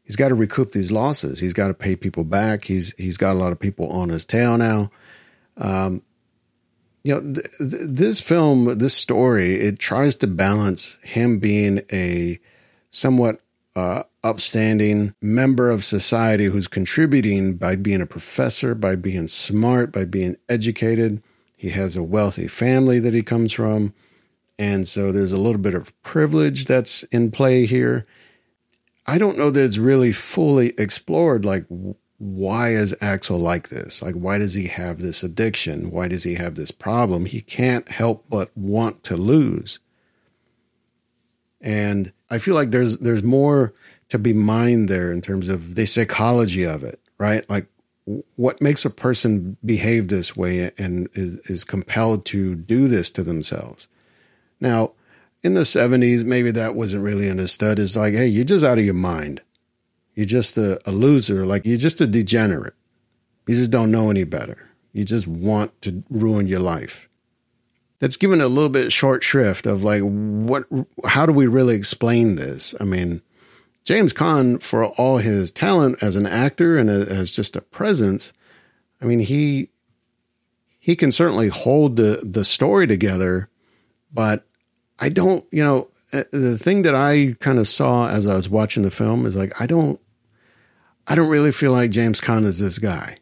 he's 0.04 0.16
got 0.16 0.30
to 0.30 0.36
recoup 0.36 0.72
these 0.72 0.92
losses. 0.92 1.40
He's 1.40 1.54
got 1.54 1.68
to 1.68 1.74
pay 1.74 1.96
people 1.96 2.24
back. 2.24 2.66
He's 2.66 2.94
he's 2.98 3.18
got 3.18 3.36
a 3.36 3.40
lot 3.40 3.52
of 3.52 3.60
people 3.60 3.90
on 3.90 4.10
his 4.10 4.26
tail 4.26 4.58
now. 4.58 4.92
Um, 5.58 6.02
you 7.06 7.14
know, 7.14 7.22
th- 7.22 7.48
th- 7.60 7.84
this 7.88 8.20
film, 8.20 8.80
this 8.80 8.96
story, 8.96 9.62
it 9.62 9.78
tries 9.78 10.16
to 10.16 10.28
balance 10.28 10.98
him 11.04 11.38
being 11.38 11.84
a 11.94 12.40
somewhat 12.90 13.42
uh, 13.76 14.02
upstanding 14.24 15.14
member 15.22 15.70
of 15.70 15.84
society 15.84 16.46
who's 16.46 16.68
contributing 16.68 17.58
by 17.58 17.76
being 17.76 18.02
a 18.02 18.08
professor, 18.08 18.74
by 18.74 18.96
being 18.96 19.28
smart, 19.28 19.92
by 19.92 20.04
being 20.04 20.36
educated. 20.50 21.22
He 21.56 21.70
has 21.70 21.96
a 21.96 22.02
wealthy 22.02 22.48
family 22.48 23.00
that 23.00 23.14
he 23.14 23.22
comes 23.22 23.54
from. 23.54 23.94
And 24.58 24.88
so 24.88 25.12
there's 25.12 25.34
a 25.34 25.38
little 25.38 25.62
bit 25.62 25.76
of 25.76 25.94
privilege 26.02 26.66
that's 26.66 27.04
in 27.04 27.30
play 27.30 27.68
here. 27.68 28.04
I 29.06 29.20
don't 29.20 29.38
know 29.38 29.52
that 29.52 29.64
it's 29.64 29.78
really 29.78 30.12
fully 30.12 30.74
explored. 30.80 31.46
Like, 31.46 31.68
why 32.18 32.70
is 32.70 32.96
Axel 33.02 33.38
like 33.38 33.70
this? 33.70 34.02
Like, 34.02 34.16
why 34.16 34.38
does 34.38 34.54
he 34.54 34.68
have 34.68 35.00
this 35.00 35.24
addiction? 35.24 35.92
Why 35.92 36.08
does 36.08 36.24
he 36.24 36.36
have 36.36 36.56
this 36.56 36.72
problem? 36.72 37.26
He 37.26 37.42
can't 37.42 37.88
help 37.90 38.26
but 38.30 38.56
want 38.58 39.04
to 39.04 39.18
lose. 39.18 39.80
And 41.60 42.14
I 42.30 42.38
feel 42.38 42.56
like 42.56 42.72
there's 42.72 43.00
there's 43.00 43.24
more 43.24 43.74
to 44.10 44.20
be 44.20 44.34
mined 44.34 44.88
there 44.88 45.12
in 45.12 45.22
terms 45.22 45.50
of 45.50 45.76
the 45.76 45.86
psychology 45.86 46.64
of 46.64 46.84
it, 46.84 47.00
right? 47.18 47.48
Like 47.50 47.68
what 48.36 48.62
makes 48.62 48.86
a 48.86 48.90
person 48.90 49.58
behave 49.66 50.08
this 50.08 50.36
way 50.36 50.72
and 50.78 51.10
is, 51.14 51.36
is 51.50 51.64
compelled 51.64 52.24
to 52.26 52.56
do 52.56 52.88
this 52.88 53.10
to 53.12 53.24
themselves. 53.24 53.88
Now, 54.60 54.92
in 55.42 55.56
the 55.56 55.62
70s, 55.62 56.24
maybe 56.24 56.52
that 56.52 56.76
wasn't 56.76 57.04
really 57.04 57.30
understood. 57.30 57.80
It's 57.80 57.96
like, 57.96 58.14
hey, 58.14 58.28
you're 58.28 58.46
just 58.46 58.66
out 58.66 58.78
of 58.78 58.86
your 58.86 58.94
mind. 58.94 59.42
You're 60.16 60.26
just 60.26 60.58
a, 60.58 60.80
a 60.90 60.92
loser. 60.92 61.46
Like, 61.46 61.66
you're 61.66 61.78
just 61.78 62.02
a 62.02 62.08
degenerate. 62.08 62.74
You 63.48 63.56
just 63.56 63.72
don't 63.72 63.92
know 63.92 64.10
any 64.10 64.24
better. 64.24 64.70
You 64.94 65.04
just 65.04 65.28
want 65.28 65.80
to 65.82 66.04
ruin 66.10 66.48
your 66.48 66.62
life 66.62 67.10
that's 68.00 68.18
given 68.18 68.42
a 68.42 68.48
little 68.48 68.70
bit 68.70 68.92
short 68.92 69.24
shrift 69.24 69.66
of 69.66 69.84
like 69.84 70.02
what 70.02 70.66
how 71.06 71.26
do 71.26 71.32
we 71.32 71.48
really 71.48 71.76
explain 71.76 72.36
this 72.36 72.76
i 72.80 72.84
mean 72.84 73.22
james 73.84 74.14
Caan, 74.14 74.62
for 74.62 74.86
all 74.86 75.18
his 75.18 75.52
talent 75.52 76.02
as 76.02 76.16
an 76.16 76.26
actor 76.26 76.78
and 76.78 76.90
as 76.90 77.36
just 77.36 77.56
a 77.56 77.62
presence 77.62 78.34
i 79.02 79.06
mean 79.06 79.20
he 79.20 79.70
he 80.80 80.96
can 80.96 81.12
certainly 81.12 81.48
hold 81.48 81.96
the 81.96 82.22
the 82.24 82.46
story 82.46 82.88
together 82.88 83.50
but 84.14 84.46
i 85.00 85.10
don't 85.10 85.46
you 85.52 85.64
know 85.64 85.88
uh, 86.14 86.24
the 86.32 86.58
thing 86.58 86.84
that 86.84 86.96
i 86.96 87.36
kind 87.40 87.60
of 87.60 87.68
saw 87.68 88.08
as 88.08 88.28
i 88.28 88.36
was 88.36 88.50
watching 88.50 88.84
the 88.84 88.92
film 88.92 89.26
is 89.26 89.36
like 89.36 89.60
i 89.60 89.66
don't 89.66 90.00
i 91.08 91.16
don't 91.16 91.30
really 91.30 91.52
feel 91.52 91.72
like 91.72 91.92
james 91.92 92.22
Caan 92.22 92.46
is 92.46 92.60
this 92.60 92.80
guy 92.80 93.18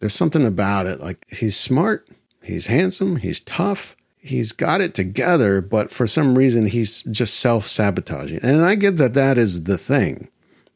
there's 0.00 0.14
something 0.14 0.46
about 0.46 0.86
it 0.86 1.00
like 1.00 1.24
he's 1.30 1.56
smart 1.56 2.08
He's 2.42 2.66
handsome, 2.66 3.16
he's 3.16 3.40
tough, 3.40 3.96
he's 4.18 4.52
got 4.52 4.80
it 4.80 4.94
together, 4.94 5.60
but 5.60 5.90
for 5.90 6.06
some 6.06 6.36
reason 6.36 6.66
he's 6.66 7.02
just 7.02 7.38
self 7.38 7.68
sabotaging. 7.68 8.40
And 8.42 8.64
I 8.64 8.74
get 8.74 8.96
that 8.96 9.14
that 9.14 9.38
is 9.38 9.64
the 9.64 9.78
thing. 9.78 10.28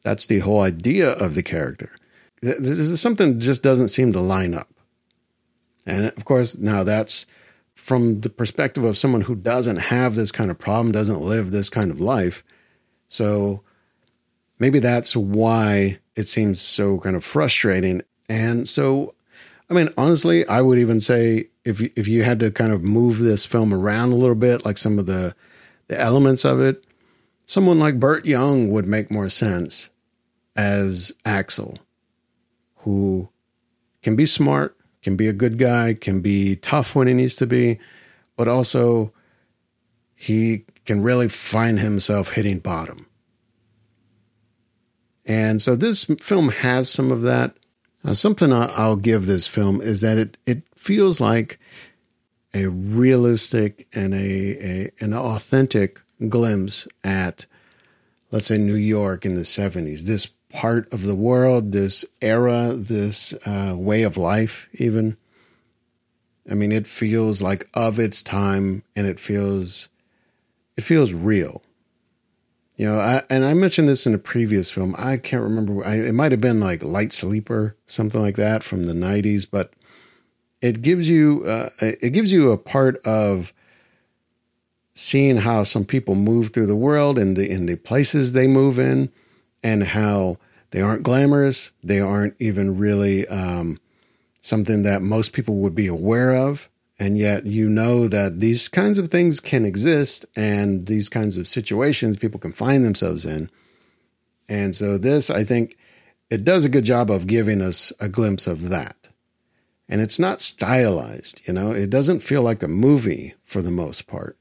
That's 0.03 0.25
the 0.25 0.39
whole 0.39 0.61
idea 0.61 1.11
of 1.11 1.35
the 1.35 1.43
character. 1.43 1.91
There's 2.41 2.99
something 3.01 3.39
just 3.39 3.63
doesn't 3.63 3.89
seem 3.89 4.13
to 4.13 4.21
line 4.21 4.53
up. 4.53 4.69
And 5.85 6.05
of 6.05 6.23
course, 6.23 6.57
now 6.57 6.83
that's 6.83 7.25
from 7.75 8.21
the 8.21 8.29
perspective 8.29 8.83
of 8.83 8.97
someone 8.97 9.21
who 9.21 9.35
doesn't 9.35 9.77
have 9.77 10.15
this 10.15 10.31
kind 10.31 10.49
of 10.49 10.57
problem, 10.57 10.91
doesn't 10.91 11.21
live 11.21 11.51
this 11.51 11.69
kind 11.69 11.91
of 11.91 11.99
life. 11.99 12.43
So 13.07 13.61
maybe 14.59 14.79
that's 14.79 15.15
why 15.15 15.99
it 16.15 16.27
seems 16.27 16.59
so 16.59 16.99
kind 16.99 17.15
of 17.15 17.23
frustrating. 17.23 18.01
And 18.29 18.67
so, 18.67 19.13
I 19.69 19.73
mean, 19.73 19.89
honestly, 19.97 20.45
I 20.47 20.61
would 20.61 20.79
even 20.79 20.99
say 20.99 21.49
if 21.63 21.81
you, 21.81 21.89
if 21.95 22.07
you 22.07 22.23
had 22.23 22.39
to 22.39 22.51
kind 22.51 22.71
of 22.71 22.83
move 22.83 23.19
this 23.19 23.45
film 23.45 23.73
around 23.73 24.11
a 24.11 24.15
little 24.15 24.35
bit, 24.35 24.65
like 24.65 24.77
some 24.77 24.99
of 24.99 25.05
the 25.05 25.35
the 25.87 25.99
elements 25.99 26.43
of 26.43 26.59
it, 26.59 26.85
someone 27.45 27.79
like 27.79 27.99
Burt 27.99 28.25
Young 28.25 28.69
would 28.69 28.85
make 28.85 29.09
more 29.09 29.29
sense 29.29 29.89
as 30.55 31.13
Axel, 31.23 31.77
who 32.77 33.29
can 34.01 34.15
be 34.15 34.25
smart, 34.25 34.77
can 35.01 35.15
be 35.15 35.27
a 35.27 35.33
good 35.33 35.57
guy, 35.57 35.93
can 35.93 36.19
be 36.19 36.57
tough 36.57 36.95
when 36.95 37.07
he 37.07 37.13
needs 37.13 37.37
to 37.37 37.47
be, 37.47 37.79
but 38.35 38.47
also 38.47 39.13
he 40.15 40.65
can 40.85 41.01
really 41.01 41.29
find 41.29 41.79
himself 41.79 42.31
hitting 42.31 42.59
bottom. 42.59 43.06
And 45.27 45.61
so 45.61 45.75
this 45.75 46.05
film 46.05 46.49
has 46.49 46.89
some 46.89 47.11
of 47.11 47.21
that. 47.23 47.55
Uh, 48.03 48.13
something 48.13 48.53
I'll 48.53 48.95
give 48.95 49.25
this 49.25 49.45
film 49.45 49.81
is 49.81 50.01
that 50.01 50.17
it 50.17 50.37
it 50.45 50.63
feels 50.75 51.19
like 51.19 51.59
a 52.53 52.67
realistic 52.67 53.87
and 53.93 54.13
a, 54.13 54.17
a 54.17 54.91
an 55.01 55.13
authentic 55.13 56.01
glimpse 56.29 56.87
at 57.03 57.45
let's 58.31 58.47
say 58.47 58.57
New 58.57 58.75
York 58.75 59.25
in 59.25 59.35
the 59.35 59.41
70s 59.41 60.01
this 60.03 60.27
part 60.49 60.91
of 60.93 61.03
the 61.03 61.15
world 61.15 61.73
this 61.73 62.05
era 62.21 62.73
this 62.73 63.33
uh, 63.45 63.75
way 63.77 64.03
of 64.03 64.15
life 64.15 64.69
even 64.73 65.17
I 66.49 66.53
mean 66.53 66.71
it 66.71 66.87
feels 66.87 67.41
like 67.41 67.67
of 67.73 67.99
its 67.99 68.23
time 68.23 68.83
and 68.95 69.05
it 69.05 69.19
feels 69.19 69.89
it 70.77 70.83
feels 70.83 71.11
real 71.11 71.61
you 72.77 72.87
know 72.87 72.99
I, 72.99 73.23
and 73.29 73.43
I 73.43 73.53
mentioned 73.53 73.89
this 73.89 74.07
in 74.07 74.13
a 74.13 74.19
previous 74.19 74.71
film 74.71 74.95
I 74.97 75.17
can't 75.17 75.43
remember 75.43 75.85
I, 75.85 75.95
it 75.95 76.13
might 76.13 76.31
have 76.31 76.41
been 76.41 76.61
like 76.61 76.83
Light 76.83 77.11
Sleeper 77.11 77.75
something 77.85 78.21
like 78.21 78.35
that 78.37 78.63
from 78.63 78.85
the 78.85 78.93
90s 78.93 79.45
but 79.49 79.73
it 80.61 80.81
gives 80.81 81.09
you 81.09 81.43
uh, 81.45 81.69
it 81.79 82.13
gives 82.13 82.31
you 82.31 82.51
a 82.51 82.57
part 82.57 82.97
of 83.05 83.53
seeing 84.97 85.37
how 85.37 85.61
some 85.61 85.85
people 85.85 86.15
move 86.15 86.49
through 86.49 86.65
the 86.65 86.75
world 86.75 87.19
and 87.19 87.37
the 87.37 87.49
in 87.49 87.67
the 87.67 87.75
places 87.75 88.33
they 88.33 88.47
move 88.47 88.79
in, 88.79 89.11
and 89.63 89.83
how 89.83 90.37
they 90.71 90.81
aren't 90.81 91.03
glamorous. 91.03 91.71
They 91.83 91.99
aren't 91.99 92.35
even 92.39 92.77
really 92.77 93.27
um, 93.27 93.79
something 94.41 94.83
that 94.83 95.01
most 95.01 95.33
people 95.33 95.55
would 95.57 95.75
be 95.75 95.87
aware 95.87 96.35
of. 96.35 96.69
And 96.99 97.17
yet, 97.17 97.45
you 97.45 97.69
know 97.69 98.07
that 98.07 98.39
these 98.39 98.67
kinds 98.67 98.97
of 98.97 99.09
things 99.09 99.39
can 99.39 99.65
exist, 99.65 100.25
and 100.35 100.87
these 100.87 101.09
kinds 101.09 101.37
of 101.37 101.47
situations 101.47 102.17
people 102.17 102.39
can 102.39 102.53
find 102.53 102.83
themselves 102.83 103.23
in. 103.23 103.51
And 104.49 104.75
so, 104.75 104.97
this 104.97 105.29
I 105.29 105.43
think 105.43 105.77
it 106.29 106.43
does 106.43 106.65
a 106.65 106.69
good 106.69 106.85
job 106.85 107.11
of 107.11 107.27
giving 107.27 107.61
us 107.61 107.93
a 107.99 108.09
glimpse 108.09 108.47
of 108.47 108.69
that 108.69 108.97
and 109.89 110.01
it's 110.01 110.19
not 110.19 110.41
stylized, 110.41 111.41
you 111.45 111.53
know, 111.53 111.71
it 111.71 111.89
doesn't 111.89 112.19
feel 112.19 112.41
like 112.41 112.61
a 112.61 112.67
movie 112.67 113.35
for 113.45 113.61
the 113.61 113.71
most 113.71 114.07
part. 114.07 114.37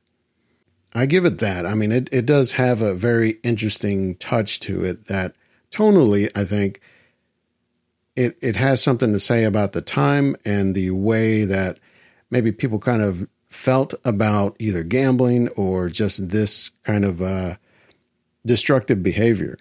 I 0.93 1.07
give 1.07 1.25
it 1.25 1.39
that. 1.39 1.67
I 1.67 1.75
mean, 1.75 1.93
it, 1.93 2.09
it 2.11 2.27
does 2.27 2.53
have 2.53 2.83
a 2.83 2.95
very 2.95 3.39
interesting 3.43 4.17
touch 4.17 4.61
to 4.61 4.85
it 4.85 5.07
that 5.07 5.35
tonally, 5.71 6.31
I 6.35 6.45
think 6.45 6.81
it, 8.17 8.39
it 8.43 8.57
has 8.57 8.83
something 8.83 9.13
to 9.13 9.21
say 9.21 9.45
about 9.45 9.73
the 9.73 9.83
time 9.83 10.37
and 10.45 10.75
the 10.75 10.91
way 10.91 11.45
that 11.45 11.79
maybe 12.37 12.53
people 12.53 12.79
kind 12.79 13.01
of 13.01 13.27
felt 13.49 13.95
about 14.05 14.55
either 14.59 14.83
gambling 14.83 15.49
or 15.57 15.89
just 15.89 16.29
this 16.29 16.71
kind 16.83 17.03
of 17.03 17.23
uh, 17.23 17.57
destructive 18.45 19.03
behavior. 19.03 19.57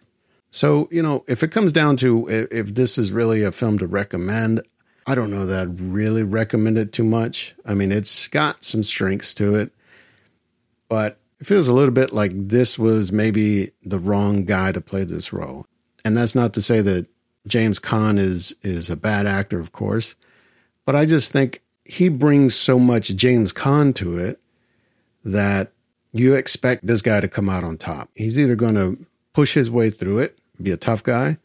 So, 0.50 0.90
you 0.92 1.02
know, 1.02 1.24
if 1.26 1.42
it 1.42 1.52
comes 1.52 1.72
down 1.72 1.96
to 1.98 2.28
if 2.28 2.76
this 2.76 2.98
is 2.98 3.14
really 3.14 3.44
a 3.44 3.54
film 3.54 3.78
to 3.78 3.88
recommend, 3.88 4.62
I 5.08 5.16
don't 5.16 5.32
know 5.32 5.46
that 5.46 5.62
I'd 5.62 5.80
really 5.80 6.24
recommend 6.24 6.78
it 6.78 6.92
too 6.92 7.06
much. 7.06 7.56
I 7.66 7.76
mean, 7.76 7.94
it's 7.94 8.28
got 8.28 8.62
some 8.62 8.84
strengths 8.84 9.34
to 9.36 9.56
it, 9.56 9.72
but 10.90 11.18
it 11.40 11.48
feels 11.48 11.70
a 11.70 11.74
little 11.74 11.94
bit 11.94 12.12
like 12.12 12.32
this 12.34 12.78
was 12.78 13.14
maybe 13.14 13.72
the 13.84 14.00
wrong 14.00 14.44
guy 14.44 14.74
to 14.74 14.82
play 14.82 15.06
this 15.06 15.32
role. 15.32 15.66
And 16.04 16.18
that's 16.18 16.36
not 16.36 16.54
to 16.56 16.62
say 16.62 16.82
that 16.82 17.08
James 17.48 17.80
Caan 17.80 18.20
is 18.20 18.54
is 18.64 18.90
a 18.90 18.98
bad 18.98 19.26
actor, 19.26 19.62
of 19.62 19.72
course, 19.72 20.16
but 20.86 20.94
I 20.94 21.06
just 21.06 21.32
think 21.32 21.62
he 21.86 22.10
brings 22.10 22.56
so 22.56 22.80
much 22.80 23.16
James 23.16 23.54
Caan 23.54 23.94
to 23.96 24.18
it 24.18 24.42
that 25.24 25.72
you 26.12 26.34
expect 26.34 26.86
this 26.86 27.02
guy 27.02 27.22
to 27.22 27.28
come 27.28 27.48
out 27.48 27.64
on 27.64 27.78
top. 27.78 28.10
He's 28.16 28.40
either 28.40 28.56
going 28.56 28.76
to 28.76 28.98
push 29.34 29.54
his 29.54 29.70
way 29.70 29.92
through 29.92 30.20
it, 30.20 30.38
be 30.62 30.72
a 30.72 30.78
tough 30.78 31.04
guy, 31.04 31.38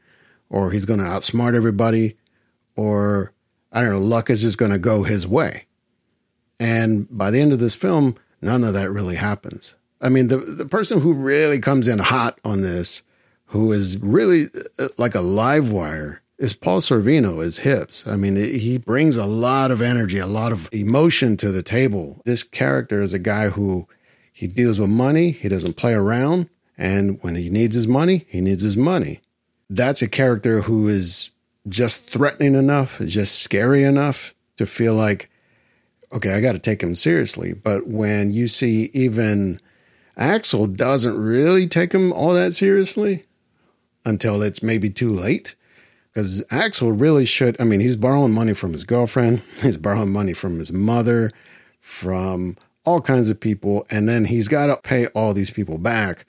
or 0.48 0.70
he's 0.70 0.84
going 0.84 1.00
to 1.00 1.06
outsmart 1.06 1.54
everybody, 1.54 2.16
or 2.74 3.32
I 3.70 3.82
don't 3.82 3.90
know, 3.90 4.00
luck 4.00 4.30
is 4.30 4.42
just 4.42 4.58
going 4.58 4.72
to 4.72 4.78
go 4.78 5.02
his 5.02 5.26
way. 5.26 5.66
And 6.58 7.06
by 7.10 7.30
the 7.30 7.40
end 7.40 7.52
of 7.52 7.58
this 7.58 7.74
film, 7.74 8.16
none 8.40 8.64
of 8.64 8.74
that 8.74 8.90
really 8.90 9.16
happens. 9.16 9.76
I 10.00 10.08
mean, 10.08 10.28
the 10.28 10.38
the 10.38 10.66
person 10.66 11.00
who 11.00 11.12
really 11.12 11.58
comes 11.58 11.86
in 11.88 11.98
hot 11.98 12.38
on 12.44 12.62
this, 12.62 13.02
who 13.46 13.72
is 13.72 13.98
really 13.98 14.48
uh, 14.78 14.88
like 14.96 15.14
a 15.14 15.20
live 15.20 15.72
wire, 15.72 16.22
is 16.40 16.54
Paul 16.54 16.80
Sorvino 16.80 17.44
as 17.44 17.58
Hips. 17.58 18.06
I 18.06 18.16
mean, 18.16 18.34
he 18.34 18.78
brings 18.78 19.18
a 19.18 19.26
lot 19.26 19.70
of 19.70 19.82
energy, 19.82 20.18
a 20.18 20.26
lot 20.26 20.52
of 20.52 20.70
emotion 20.72 21.36
to 21.36 21.52
the 21.52 21.62
table. 21.62 22.22
This 22.24 22.42
character 22.42 23.02
is 23.02 23.12
a 23.12 23.18
guy 23.18 23.50
who 23.50 23.86
he 24.32 24.46
deals 24.46 24.80
with 24.80 24.88
money, 24.88 25.32
he 25.32 25.50
doesn't 25.50 25.76
play 25.76 25.92
around, 25.92 26.48
and 26.78 27.22
when 27.22 27.34
he 27.34 27.50
needs 27.50 27.74
his 27.74 27.86
money, 27.86 28.24
he 28.26 28.40
needs 28.40 28.62
his 28.62 28.76
money. 28.76 29.20
That's 29.68 30.00
a 30.00 30.08
character 30.08 30.62
who 30.62 30.88
is 30.88 31.28
just 31.68 32.08
threatening 32.08 32.54
enough, 32.54 32.98
just 33.00 33.42
scary 33.42 33.84
enough 33.84 34.34
to 34.56 34.64
feel 34.64 34.94
like, 34.94 35.30
okay, 36.10 36.32
I 36.32 36.40
got 36.40 36.52
to 36.52 36.58
take 36.58 36.82
him 36.82 36.94
seriously. 36.94 37.52
But 37.52 37.86
when 37.86 38.30
you 38.30 38.48
see 38.48 38.90
even 38.94 39.60
Axel 40.16 40.66
doesn't 40.66 41.20
really 41.20 41.66
take 41.66 41.92
him 41.92 42.14
all 42.14 42.32
that 42.32 42.54
seriously 42.54 43.24
until 44.06 44.40
it's 44.40 44.62
maybe 44.62 44.88
too 44.88 45.12
late 45.12 45.54
because 46.12 46.42
Axel 46.50 46.92
really 46.92 47.24
should. 47.24 47.60
I 47.60 47.64
mean, 47.64 47.80
he's 47.80 47.96
borrowing 47.96 48.32
money 48.32 48.54
from 48.54 48.72
his 48.72 48.84
girlfriend, 48.84 49.42
he's 49.62 49.76
borrowing 49.76 50.12
money 50.12 50.32
from 50.32 50.58
his 50.58 50.72
mother, 50.72 51.32
from 51.80 52.56
all 52.84 53.00
kinds 53.00 53.28
of 53.28 53.38
people, 53.38 53.86
and 53.90 54.08
then 54.08 54.24
he's 54.24 54.48
got 54.48 54.66
to 54.66 54.76
pay 54.82 55.06
all 55.08 55.32
these 55.32 55.50
people 55.50 55.78
back 55.78 56.24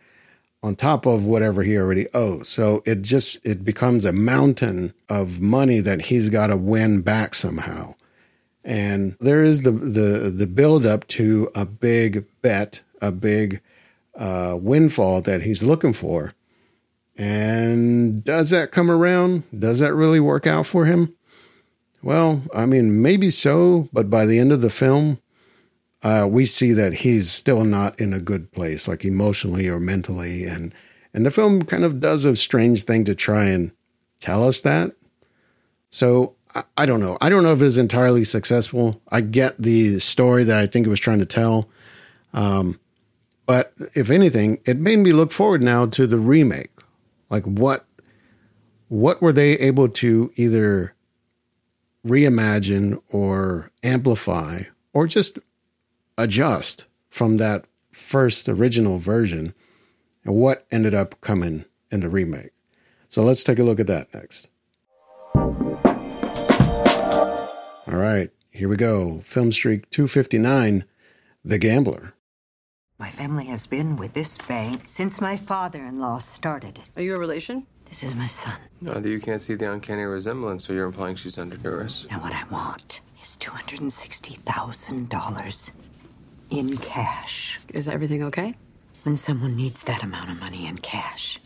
on 0.64 0.76
top 0.76 1.06
of 1.06 1.26
whatever 1.26 1.64
he 1.64 1.78
already 1.78 2.08
owes. 2.14 2.48
So 2.48 2.84
it 2.86 3.02
just 3.02 3.44
it 3.46 3.64
becomes 3.64 4.06
a 4.06 4.14
mountain 4.14 4.94
of 5.10 5.42
money 5.42 5.80
that 5.80 6.02
he's 6.02 6.30
got 6.30 6.48
to 6.48 6.58
win 6.58 7.02
back 7.02 7.34
somehow. 7.34 7.96
And 8.64 9.18
there 9.20 9.42
is 9.42 9.64
the 9.64 9.72
the 9.72 10.30
the 10.30 10.48
build 10.48 10.86
up 10.86 11.08
to 11.10 11.50
a 11.56 11.66
big 11.66 12.26
bet, 12.42 12.84
a 13.02 13.12
big 13.12 13.62
uh, 14.16 14.58
windfall 14.60 15.22
that 15.22 15.42
he's 15.42 15.64
looking 15.64 15.94
for. 15.94 16.34
And 17.18 18.24
does 18.24 18.50
that 18.52 18.72
come 18.72 18.90
around? 18.90 19.44
Does 19.58 19.80
that 19.80 19.94
really 19.94 20.20
work 20.20 20.48
out 20.48 20.66
for 20.66 20.86
him? 20.86 21.16
Well, 22.02 22.42
I 22.54 22.66
mean, 22.66 23.02
maybe 23.02 23.30
so, 23.30 23.90
but 23.94 24.10
by 24.10 24.26
the 24.26 24.40
end 24.40 24.52
of 24.52 24.62
the 24.62 24.70
film, 24.70 25.20
uh, 26.04 26.28
we 26.30 26.46
see 26.46 26.72
that 26.72 26.94
he's 26.94 27.30
still 27.30 27.64
not 27.64 28.00
in 28.00 28.12
a 28.14 28.20
good 28.20 28.52
place, 28.52 28.88
like 28.88 29.06
emotionally 29.06 29.68
or 29.68 29.80
mentally, 29.80 30.46
and 30.46 30.74
and 31.14 31.26
the 31.26 31.32
film 31.32 31.62
kind 31.64 31.84
of 31.84 32.00
does 32.00 32.26
a 32.26 32.36
strange 32.36 32.84
thing 32.84 33.06
to 33.06 33.14
try 33.14 33.46
and 33.46 33.72
tell 34.20 34.48
us 34.48 34.62
that. 34.62 34.94
So 35.90 36.36
I, 36.56 36.64
I 36.78 36.86
don't 36.86 37.02
know. 37.02 37.18
I 37.22 37.30
don't 37.30 37.44
know 37.44 37.54
if 37.54 37.62
it's 37.62 37.78
entirely 37.78 38.24
successful. 38.24 39.00
I 39.10 39.22
get 39.22 39.62
the 39.62 40.00
story 40.00 40.44
that 40.46 40.58
I 40.58 40.66
think 40.66 40.88
it 40.88 40.90
was 40.90 41.00
trying 41.00 41.20
to 41.20 41.26
tell, 41.26 41.70
um, 42.34 42.80
but 43.46 43.74
if 43.94 44.10
anything, 44.10 44.60
it 44.66 44.78
made 44.78 45.00
me 45.00 45.12
look 45.12 45.32
forward 45.32 45.62
now 45.62 45.86
to 45.86 46.08
the 46.08 46.18
remake. 46.18 46.71
Like 47.32 47.46
what 47.46 47.88
what 48.90 49.22
were 49.22 49.32
they 49.32 49.54
able 49.54 49.88
to 49.88 50.32
either 50.36 50.94
reimagine 52.06 53.02
or 53.10 53.72
amplify 53.84 54.64
or 54.94 55.08
just 55.08 55.40
adjust 56.18 56.86
from 57.10 57.38
that 57.38 57.64
first 57.92 58.50
original 58.50 58.98
version 58.98 59.54
and 60.26 60.36
what 60.36 60.68
ended 60.72 60.94
up 60.94 61.22
coming 61.22 61.64
in 61.90 62.02
the 62.02 62.10
remake. 62.10 62.52
So 63.08 63.24
let's 63.24 63.46
take 63.46 63.60
a 63.60 63.64
look 63.64 63.80
at 63.80 63.88
that 63.88 64.14
next. 64.14 64.50
All 67.88 67.98
right, 67.98 68.30
here 68.50 68.68
we 68.68 68.76
go. 68.76 69.22
Film 69.24 69.52
Streak 69.54 69.90
259 69.90 70.86
The 71.46 71.58
Gambler. 71.58 72.14
My 73.02 73.10
family 73.10 73.46
has 73.46 73.66
been 73.66 73.98
with 73.98 74.14
this 74.14 74.38
bank 74.38 74.84
since 74.86 75.20
my 75.20 75.36
father 75.36 75.84
in 75.84 76.00
law 76.00 76.20
started 76.20 76.78
it. 76.78 76.88
Are 76.96 77.02
you 77.02 77.16
a 77.16 77.18
relation? 77.18 77.66
This 77.86 78.04
is 78.04 78.14
my 78.14 78.28
son. 78.28 78.54
Either 78.88 79.10
you 79.10 79.20
can't 79.20 79.42
see 79.42 79.56
the 79.56 79.72
uncanny 79.72 80.04
resemblance 80.04 80.68
so 80.68 80.74
you're 80.74 80.86
implying 80.86 81.16
she's 81.16 81.40
under 81.40 81.58
duress. 81.58 82.06
Now, 82.12 82.20
what 82.20 82.32
I 82.32 82.44
want 82.52 83.02
is 83.24 83.36
$260,000 83.42 85.72
in 86.52 86.78
cash. 86.78 87.60
Is 87.74 87.88
everything 87.88 88.22
okay? 88.26 88.54
When 89.02 89.18
someone 89.18 89.56
needs 89.56 89.82
that 89.82 90.04
amount 90.04 90.30
of 90.30 90.40
money 90.40 90.68
in 90.68 90.78
cash, 90.78 91.40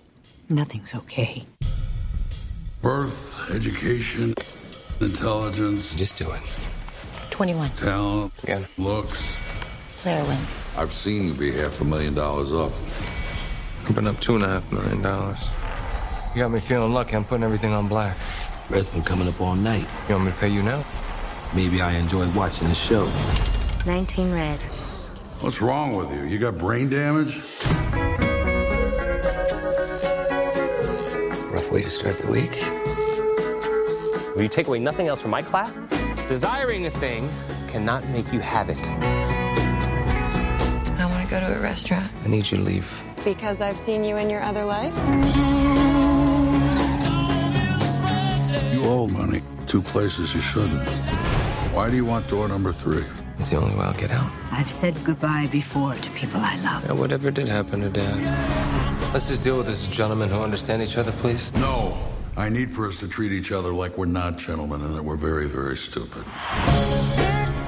nothing's 0.50 0.94
okay. 0.94 1.46
Birth, 2.82 3.50
education, 3.50 4.36
intelligence. 5.00 5.96
Just 5.96 6.18
do 6.18 6.30
it. 6.32 6.70
21. 7.30 7.70
Talent. 7.78 8.34
Again. 8.44 8.68
Looks. 8.78 9.45
Player 10.06 10.24
wins. 10.26 10.68
I've 10.78 10.92
seen 10.92 11.30
you 11.30 11.34
be 11.34 11.52
half 11.52 11.82
a 11.82 11.84
million 11.84 12.14
dollars 12.14 12.54
up. 12.54 12.72
I've 13.88 13.96
been 13.96 14.06
up 14.06 14.20
two 14.20 14.36
and 14.36 14.44
a 14.44 14.48
half 14.48 14.72
million 14.72 15.02
dollars. 15.02 15.50
You 16.36 16.44
got 16.44 16.52
me 16.52 16.60
feeling 16.60 16.94
lucky. 16.94 17.16
I'm 17.16 17.26
putting 17.26 17.44
everything 17.44 17.74
on 17.74 17.88
black. 17.88 18.16
Red's 18.70 18.88
been 18.88 19.02
coming 19.02 19.28
up 19.28 19.42
all 19.42 19.56
night. 19.56 19.88
You 20.08 20.14
want 20.14 20.26
me 20.26 20.32
to 20.32 20.38
pay 20.38 20.50
you 20.50 20.62
now? 20.62 20.86
Maybe 21.56 21.82
I 21.82 21.94
enjoy 21.94 22.30
watching 22.34 22.68
the 22.68 22.76
show. 22.76 23.10
19 23.88 24.32
red. 24.32 24.62
What's 25.42 25.60
wrong 25.60 25.96
with 25.96 26.14
you? 26.14 26.26
You 26.26 26.38
got 26.38 26.56
brain 26.56 26.88
damage? 26.88 27.38
Rough 31.52 31.72
way 31.72 31.82
to 31.82 31.90
start 31.90 32.20
the 32.20 32.28
week. 32.28 32.64
Will 34.36 34.44
you 34.44 34.50
take 34.50 34.68
away 34.68 34.78
nothing 34.78 35.08
else 35.08 35.24
from 35.24 35.32
my 35.32 35.42
class? 35.42 35.82
Desiring 36.28 36.86
a 36.86 36.92
thing 36.92 37.28
cannot 37.70 38.08
make 38.10 38.32
you 38.32 38.40
have 38.40 38.70
it. 38.70 39.25
I 41.56 41.60
want 41.60 41.78
to 41.78 41.86
go 41.86 41.96
to 41.96 42.00
a 42.00 42.02
restaurant. 42.02 42.12
I 42.24 42.28
need 42.28 42.52
you 42.52 42.58
to 42.58 42.64
leave. 42.64 43.04
Because 43.24 43.62
I've 43.62 43.78
seen 43.78 44.04
you 44.04 44.18
in 44.18 44.30
your 44.30 44.42
other 44.42 44.64
life? 44.66 44.96
You 48.74 48.84
owe 48.84 49.08
money. 49.08 49.42
Two 49.68 49.82
places 49.82 50.34
you 50.36 50.42
shouldn't. 50.42 50.88
Why 51.74 51.90
do 51.90 51.96
you 51.96 52.06
want 52.06 52.28
door 52.30 52.48
number 52.48 52.72
three? 52.72 53.04
It's 53.38 53.50
the 53.50 53.58
only 53.58 53.76
way 53.76 53.84
I'll 53.84 53.94
get 53.94 54.12
out. 54.12 54.32
I've 54.52 54.70
said 54.70 54.96
goodbye 55.04 55.48
before 55.52 55.96
to 55.96 56.10
people 56.12 56.40
I 56.42 56.56
love. 56.62 56.86
Yeah, 56.86 56.94
whatever 56.94 57.32
did 57.32 57.48
happen 57.48 57.82
to 57.82 57.90
Dad? 57.90 59.14
Let's 59.14 59.28
just 59.28 59.44
deal 59.44 59.58
with 59.58 59.68
this 59.68 59.88
as 59.88 59.90
gentlemen 59.90 60.30
who 60.30 60.40
understand 60.40 60.82
each 60.82 60.98
other, 60.98 61.12
please. 61.14 61.52
No. 61.54 61.98
I 62.38 62.50
need 62.50 62.70
for 62.70 62.86
us 62.86 62.98
to 63.00 63.08
treat 63.08 63.32
each 63.32 63.52
other 63.52 63.74
like 63.74 63.98
we're 63.98 64.06
not 64.06 64.38
gentlemen 64.38 64.82
and 64.82 64.94
that 64.94 65.04
we're 65.04 65.16
very, 65.16 65.48
very 65.48 65.78
stupid. 65.78 66.24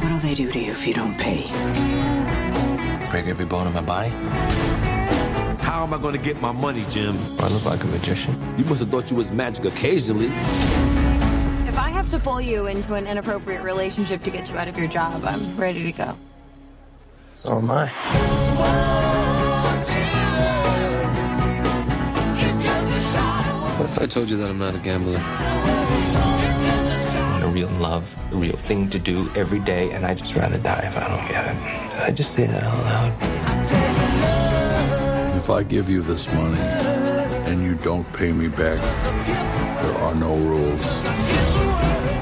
What'll 0.01 0.19
they 0.19 0.33
do 0.33 0.51
to 0.51 0.59
you 0.59 0.71
if 0.71 0.85
you 0.87 0.93
don't 0.93 1.17
pay? 1.17 2.36
Break 3.09 3.27
every 3.27 3.45
bone 3.45 3.67
in 3.67 3.73
my 3.73 3.81
body. 3.81 4.09
How 5.61 5.83
am 5.83 5.93
I 5.93 5.97
going 5.97 6.13
to 6.13 6.21
get 6.21 6.41
my 6.41 6.51
money, 6.51 6.83
Jim? 6.89 7.17
I 7.39 7.47
look 7.47 7.63
like 7.63 7.81
a 7.83 7.87
magician. 7.87 8.35
You 8.57 8.65
must 8.65 8.81
have 8.81 8.89
thought 8.89 9.09
you 9.09 9.15
was 9.15 9.31
magic 9.31 9.63
occasionally. 9.63 10.25
If 11.65 11.77
I 11.77 11.89
have 11.89 12.09
to 12.11 12.19
pull 12.19 12.41
you 12.41 12.67
into 12.67 12.95
an 12.95 13.07
inappropriate 13.07 13.63
relationship 13.63 14.23
to 14.23 14.29
get 14.29 14.49
you 14.49 14.57
out 14.57 14.67
of 14.67 14.77
your 14.77 14.87
job, 14.87 15.23
I'm 15.23 15.55
ready 15.55 15.83
to 15.83 15.91
go. 15.91 16.17
So 17.35 17.57
am 17.57 17.71
I. 17.71 17.87
What 23.77 23.89
if 23.89 24.01
I 24.01 24.05
told 24.05 24.29
you 24.29 24.35
that 24.37 24.49
I'm 24.49 24.57
not 24.57 24.75
a 24.75 24.79
gambler? 24.79 25.86
I 27.57 27.61
want 27.61 27.71
a 27.71 27.75
real 27.75 27.81
love, 27.81 28.33
a 28.33 28.35
real 28.35 28.55
thing 28.55 28.87
to 28.91 28.99
do 28.99 29.31
every 29.35 29.57
day, 29.59 29.89
and 29.91 30.05
I'd 30.05 30.17
just 30.17 30.35
rather 30.35 30.59
die 30.59 30.83
if 30.85 30.95
I 30.95 31.07
don't 31.07 31.27
get 31.27 31.43
it. 31.45 31.55
I 32.03 32.11
just 32.11 32.33
say 32.33 32.45
that 32.45 32.63
out 32.63 32.83
loud? 32.85 33.11
If 35.37 35.49
I 35.49 35.63
give 35.63 35.89
you 35.89 36.01
this 36.01 36.31
money 36.33 36.59
and 37.49 37.63
you 37.63 37.73
don't 37.75 38.05
pay 38.13 38.31
me 38.31 38.47
back, 38.47 38.79
there 39.81 39.95
are 40.03 40.13
no 40.13 40.35
rules. 40.35 40.85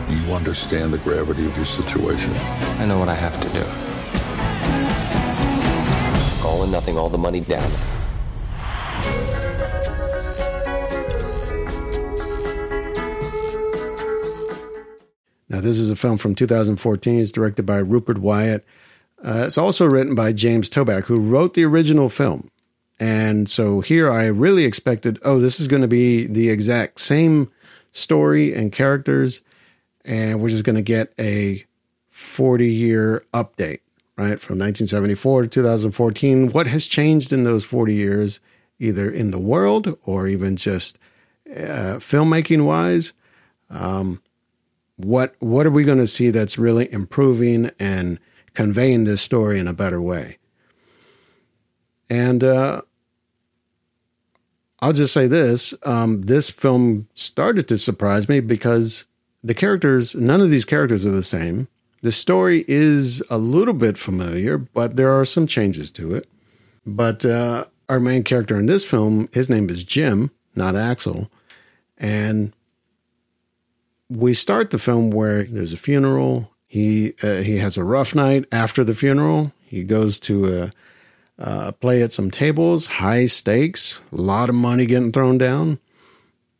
You 0.09 0.33
understand 0.33 0.93
the 0.93 0.99
gravity 0.99 1.45
of 1.45 1.55
your 1.57 1.65
situation. 1.65 2.33
I 2.79 2.85
know 2.85 2.97
what 2.97 3.09
I 3.09 3.15
have 3.15 3.37
to 3.41 3.49
do. 3.49 3.65
All 6.47 6.63
or 6.63 6.67
nothing, 6.67 6.97
all 6.97 7.09
the 7.09 7.17
money 7.17 7.41
down. 7.41 7.69
Now, 15.55 15.61
this 15.61 15.77
is 15.77 15.89
a 15.89 15.95
film 15.95 16.17
from 16.17 16.35
2014. 16.35 17.17
It's 17.17 17.31
directed 17.31 17.65
by 17.65 17.77
Rupert 17.77 18.17
Wyatt. 18.17 18.65
Uh, 19.23 19.45
it's 19.47 19.57
also 19.57 19.85
written 19.85 20.13
by 20.13 20.33
James 20.33 20.69
Toback, 20.69 21.05
who 21.05 21.17
wrote 21.17 21.53
the 21.53 21.63
original 21.63 22.09
film. 22.09 22.51
And 22.99 23.49
so 23.49 23.79
here 23.79 24.11
I 24.11 24.25
really 24.25 24.65
expected, 24.65 25.17
oh, 25.23 25.39
this 25.39 25.61
is 25.61 25.69
going 25.69 25.81
to 25.81 25.87
be 25.87 26.27
the 26.27 26.49
exact 26.49 26.99
same 26.99 27.49
story 27.93 28.53
and 28.53 28.69
characters, 28.69 29.43
and 30.03 30.41
we're 30.41 30.49
just 30.49 30.65
going 30.65 30.75
to 30.75 30.81
get 30.81 31.15
a 31.17 31.65
40 32.09 32.69
year 32.69 33.23
update, 33.33 33.79
right? 34.17 34.41
From 34.41 34.59
1974 34.59 35.43
to 35.43 35.47
2014. 35.47 36.51
What 36.51 36.67
has 36.67 36.85
changed 36.85 37.31
in 37.31 37.45
those 37.45 37.63
40 37.63 37.93
years, 37.93 38.41
either 38.77 39.09
in 39.09 39.31
the 39.31 39.39
world 39.39 39.97
or 40.03 40.27
even 40.27 40.57
just 40.57 40.99
uh, 41.49 41.95
filmmaking 42.03 42.65
wise, 42.65 43.13
um, 43.69 44.21
what 44.97 45.35
what 45.39 45.65
are 45.65 45.71
we 45.71 45.83
going 45.83 45.97
to 45.97 46.07
see 46.07 46.29
that's 46.29 46.57
really 46.57 46.91
improving 46.91 47.71
and 47.79 48.19
conveying 48.53 49.03
this 49.03 49.21
story 49.21 49.59
in 49.59 49.67
a 49.67 49.73
better 49.73 50.01
way? 50.01 50.37
And 52.09 52.43
uh, 52.43 52.81
I'll 54.79 54.93
just 54.93 55.13
say 55.13 55.27
this: 55.27 55.73
um, 55.83 56.23
this 56.23 56.49
film 56.49 57.07
started 57.13 57.67
to 57.69 57.77
surprise 57.77 58.29
me 58.29 58.39
because 58.39 59.05
the 59.43 59.53
characters, 59.53 60.15
none 60.15 60.41
of 60.41 60.49
these 60.49 60.65
characters 60.65 61.05
are 61.05 61.11
the 61.11 61.23
same. 61.23 61.67
The 62.01 62.11
story 62.11 62.65
is 62.67 63.23
a 63.29 63.37
little 63.37 63.73
bit 63.73 63.97
familiar, 63.97 64.57
but 64.57 64.95
there 64.95 65.11
are 65.11 65.25
some 65.25 65.47
changes 65.47 65.91
to 65.91 66.13
it. 66.13 66.29
But 66.85 67.25
uh, 67.25 67.65
our 67.89 67.99
main 67.99 68.23
character 68.23 68.57
in 68.57 68.67
this 68.67 68.85
film, 68.85 69.27
his 69.33 69.49
name 69.49 69.69
is 69.69 69.83
Jim, 69.83 70.31
not 70.55 70.75
Axel, 70.75 71.31
and 71.97 72.53
we 74.09 74.33
start 74.33 74.71
the 74.71 74.79
film 74.79 75.09
where 75.09 75.43
there's 75.43 75.73
a 75.73 75.77
funeral. 75.77 76.51
He 76.67 77.13
uh, 77.23 77.37
he 77.37 77.57
has 77.57 77.77
a 77.77 77.83
rough 77.83 78.15
night 78.15 78.45
after 78.51 78.83
the 78.83 78.95
funeral. 78.95 79.53
He 79.65 79.83
goes 79.83 80.19
to 80.21 80.63
a, 80.63 80.71
uh, 81.41 81.71
play 81.73 82.01
at 82.01 82.13
some 82.13 82.31
tables, 82.31 82.85
high 82.85 83.25
stakes, 83.25 84.01
a 84.11 84.21
lot 84.21 84.49
of 84.49 84.55
money 84.55 84.85
getting 84.85 85.11
thrown 85.11 85.37
down, 85.37 85.79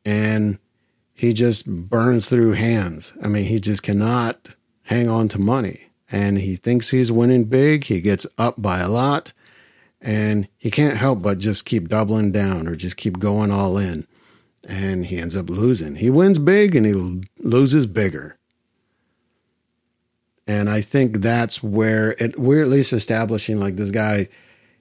and 0.04 0.60
he 1.14 1.34
just 1.34 1.66
burns 1.68 2.26
through 2.26 2.54
hands. 2.54 3.14
I 3.24 3.28
mean, 3.28 3.46
he 3.46 3.60
just 3.60 3.84
cannot 3.84 4.50
hang 4.84 5.08
on 5.10 5.28
to 5.30 5.40
money, 5.40 5.88
and 6.12 6.38
he 6.38 6.56
thinks 6.56 6.90
he's 6.90 7.12
winning 7.12 7.46
big. 7.46 7.86
He 7.86 8.02
gets 8.02 8.28
up 8.38 8.62
by 8.62 8.80
a 8.80 8.90
lot, 8.90 9.34
and 10.02 10.48
he 10.58 10.72
can't 10.72 10.98
help 10.98 11.22
but 11.22 11.38
just 11.38 11.66
keep 11.66 11.88
doubling 11.88 12.32
down 12.32 12.68
or 12.68 12.76
just 12.76 12.98
keep 12.98 13.20
going 13.20 13.52
all 13.52 13.78
in 13.78 14.08
and 14.67 15.06
he 15.06 15.17
ends 15.17 15.36
up 15.36 15.49
losing. 15.49 15.95
He 15.95 16.10
wins 16.10 16.39
big 16.39 16.75
and 16.75 16.86
he 16.86 16.93
loses 17.39 17.86
bigger. 17.86 18.38
And 20.47 20.69
I 20.69 20.82
think 20.82 21.17
that's 21.17 21.63
where 21.63 22.12
it, 22.19 22.38
we're 22.38 22.62
at 22.62 22.67
least 22.67 22.93
establishing 22.93 23.60
like 23.60 23.78
this 23.78 23.91
guy, 23.91 24.30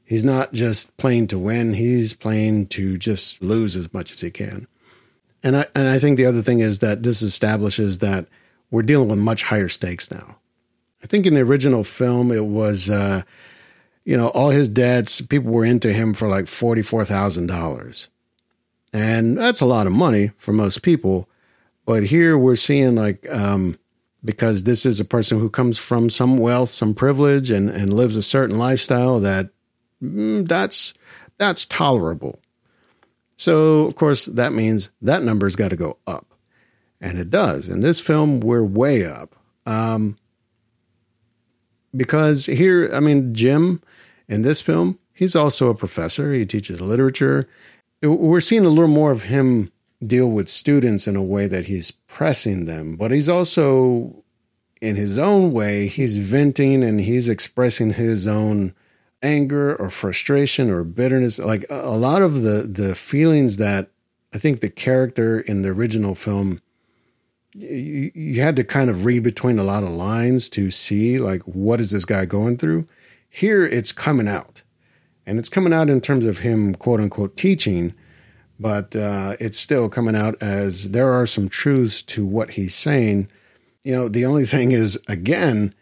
he's 0.04 0.24
not 0.24 0.52
just 0.52 0.96
playing 0.96 1.28
to 1.28 1.38
win, 1.38 1.74
he's 1.74 2.12
playing 2.12 2.66
to 2.68 2.98
just 2.98 3.42
lose 3.42 3.76
as 3.76 3.92
much 3.94 4.12
as 4.12 4.20
he 4.20 4.30
can. 4.30 4.66
And 5.42 5.56
I 5.56 5.66
and 5.74 5.88
I 5.88 5.98
think 5.98 6.16
the 6.16 6.26
other 6.26 6.42
thing 6.42 6.60
is 6.60 6.78
that 6.78 7.02
this 7.02 7.22
establishes 7.22 7.98
that 7.98 8.26
we're 8.70 8.82
dealing 8.82 9.08
with 9.08 9.18
much 9.18 9.42
higher 9.42 9.68
stakes 9.68 10.10
now. 10.10 10.36
I 11.02 11.06
think 11.06 11.26
in 11.26 11.34
the 11.34 11.42
original 11.42 11.84
film 11.84 12.32
it 12.32 12.46
was 12.46 12.88
uh, 12.88 13.22
you 14.04 14.16
know, 14.16 14.28
all 14.28 14.50
his 14.50 14.68
debts, 14.68 15.20
people 15.20 15.52
were 15.52 15.64
into 15.64 15.92
him 15.92 16.14
for 16.14 16.28
like 16.28 16.46
forty 16.46 16.82
four 16.82 17.04
thousand 17.04 17.46
dollars 17.46 18.08
and 18.94 19.36
that's 19.36 19.60
a 19.60 19.66
lot 19.66 19.88
of 19.88 19.92
money 19.92 20.30
for 20.38 20.52
most 20.52 20.82
people. 20.82 21.28
But 21.84 22.04
here 22.04 22.38
we're 22.38 22.56
seeing 22.56 22.94
like, 22.94 23.28
um, 23.28 23.76
because 24.24 24.64
this 24.64 24.86
is 24.86 25.00
a 25.00 25.04
person 25.04 25.38
who 25.38 25.50
comes 25.50 25.78
from 25.78 26.08
some 26.08 26.38
wealth, 26.38 26.70
some 26.70 26.94
privilege, 26.94 27.50
and, 27.50 27.68
and 27.68 27.92
lives 27.92 28.16
a 28.16 28.22
certain 28.22 28.56
lifestyle 28.56 29.18
that 29.20 29.50
mm, 30.02 30.48
that's 30.48 30.94
that's 31.36 31.66
tolerable. 31.66 32.38
So 33.36 33.82
of 33.82 33.96
course 33.96 34.26
that 34.26 34.52
means 34.52 34.90
that 35.02 35.24
number's 35.24 35.56
got 35.56 35.70
to 35.70 35.76
go 35.76 35.98
up, 36.06 36.32
and 37.00 37.18
it 37.18 37.28
does. 37.28 37.68
In 37.68 37.80
this 37.80 38.00
film, 38.00 38.40
we're 38.40 38.62
way 38.62 39.04
up. 39.04 39.34
Um, 39.66 40.16
because 41.94 42.46
here, 42.46 42.88
I 42.92 43.00
mean, 43.00 43.34
Jim 43.34 43.82
in 44.28 44.42
this 44.42 44.62
film, 44.62 45.00
he's 45.12 45.34
also 45.34 45.68
a 45.68 45.74
professor. 45.74 46.32
He 46.32 46.46
teaches 46.46 46.80
literature 46.80 47.48
we're 48.04 48.40
seeing 48.40 48.64
a 48.64 48.70
little 48.70 48.88
more 48.88 49.10
of 49.10 49.24
him 49.24 49.70
deal 50.04 50.30
with 50.30 50.48
students 50.48 51.06
in 51.06 51.16
a 51.16 51.22
way 51.22 51.46
that 51.46 51.66
he's 51.66 51.90
pressing 51.90 52.66
them, 52.66 52.96
but 52.96 53.10
he's 53.10 53.28
also, 53.28 54.22
in 54.80 54.96
his 54.96 55.18
own 55.18 55.52
way, 55.52 55.86
he's 55.86 56.18
venting 56.18 56.82
and 56.84 57.00
he's 57.00 57.28
expressing 57.28 57.94
his 57.94 58.26
own 58.26 58.74
anger 59.22 59.74
or 59.76 59.88
frustration 59.90 60.70
or 60.70 60.84
bitterness. 60.84 61.38
Like 61.38 61.64
a 61.70 61.96
lot 61.96 62.22
of 62.22 62.42
the 62.42 62.68
the 62.70 62.94
feelings 62.94 63.56
that 63.56 63.88
I 64.32 64.38
think 64.38 64.60
the 64.60 64.70
character 64.70 65.40
in 65.40 65.62
the 65.62 65.70
original 65.70 66.14
film. 66.14 66.60
You, 67.56 68.10
you 68.14 68.40
had 68.40 68.56
to 68.56 68.64
kind 68.64 68.90
of 68.90 69.04
read 69.04 69.22
between 69.22 69.60
a 69.60 69.62
lot 69.62 69.84
of 69.84 69.90
lines 69.90 70.48
to 70.50 70.72
see 70.72 71.18
like 71.20 71.42
what 71.42 71.80
is 71.80 71.92
this 71.92 72.04
guy 72.04 72.24
going 72.24 72.56
through. 72.56 72.88
Here 73.30 73.64
it's 73.64 73.92
coming 73.92 74.26
out 74.26 74.63
and 75.26 75.38
it's 75.38 75.48
coming 75.48 75.72
out 75.72 75.90
in 75.90 76.00
terms 76.00 76.26
of 76.26 76.40
him 76.40 76.74
quote 76.74 77.00
unquote 77.00 77.36
teaching 77.36 77.94
but 78.58 78.94
uh, 78.94 79.36
it's 79.40 79.58
still 79.58 79.88
coming 79.88 80.14
out 80.14 80.40
as 80.40 80.90
there 80.92 81.12
are 81.12 81.26
some 81.26 81.48
truths 81.48 82.02
to 82.02 82.24
what 82.24 82.52
he's 82.52 82.74
saying. 82.74 83.28
You 83.82 83.94
know 83.94 84.08
the 84.08 84.24
only 84.24 84.46
thing 84.46 84.72
is 84.72 84.98
again 85.08 85.74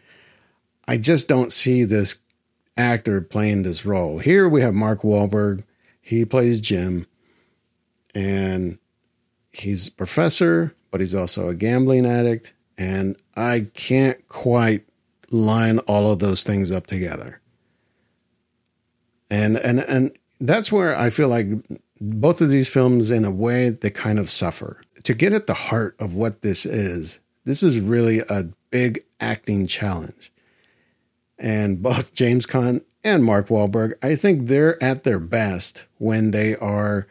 i 0.87 0.97
just 0.97 1.29
don't 1.29 1.53
see 1.53 1.85
this 1.85 2.17
actor 2.75 3.21
playing 3.21 3.63
this 3.63 3.85
role. 3.85 4.19
Here 4.19 4.49
we 4.49 4.61
have 4.61 4.73
mark 4.73 5.01
Wahlberg. 5.01 5.63
he 6.01 6.25
plays 6.25 6.59
jim 6.59 7.07
and 8.13 8.77
he's 9.51 9.87
a 9.87 9.91
professor 9.91 10.75
but 10.91 10.99
he's 10.99 11.15
also 11.15 11.47
a 11.47 11.55
gambling 11.55 12.05
addict 12.05 12.53
and 12.77 13.15
i 13.37 13.67
can't 13.73 14.27
quite 14.27 14.83
line 15.29 15.79
all 15.79 16.11
of 16.11 16.19
those 16.19 16.43
things 16.43 16.71
up 16.71 16.87
together 16.87 17.39
and 19.29 19.57
and 19.57 19.79
and 19.79 20.11
that's 20.39 20.71
where 20.71 20.97
I 20.97 21.09
feel 21.09 21.29
like 21.29 21.47
both 22.03 22.41
of 22.41 22.49
these 22.49 22.67
films, 22.67 23.11
in 23.11 23.23
a 23.23 23.31
way, 23.31 23.69
they 23.69 23.89
kind 23.89 24.19
of 24.19 24.29
suffer. 24.29 24.81
To 25.03 25.13
get 25.13 25.31
at 25.31 25.47
the 25.47 25.53
heart 25.53 25.95
of 25.99 26.15
what 26.15 26.41
this 26.41 26.65
is, 26.65 27.19
this 27.45 27.63
is 27.63 27.79
really 27.79 28.19
a 28.19 28.47
big 28.69 29.05
acting 29.21 29.67
challenge. 29.67 30.31
And 31.39 31.81
both 31.81 32.13
James 32.15 32.45
Caan 32.45 32.83
and 33.03 33.23
Mark 33.23 33.47
Wahlberg, 33.47 33.93
I 34.01 34.15
think 34.15 34.47
they're 34.47 34.81
at 34.83 35.03
their 35.03 35.19
best 35.19 35.85
when 35.97 36.31
they 36.31 36.55
are 36.57 37.07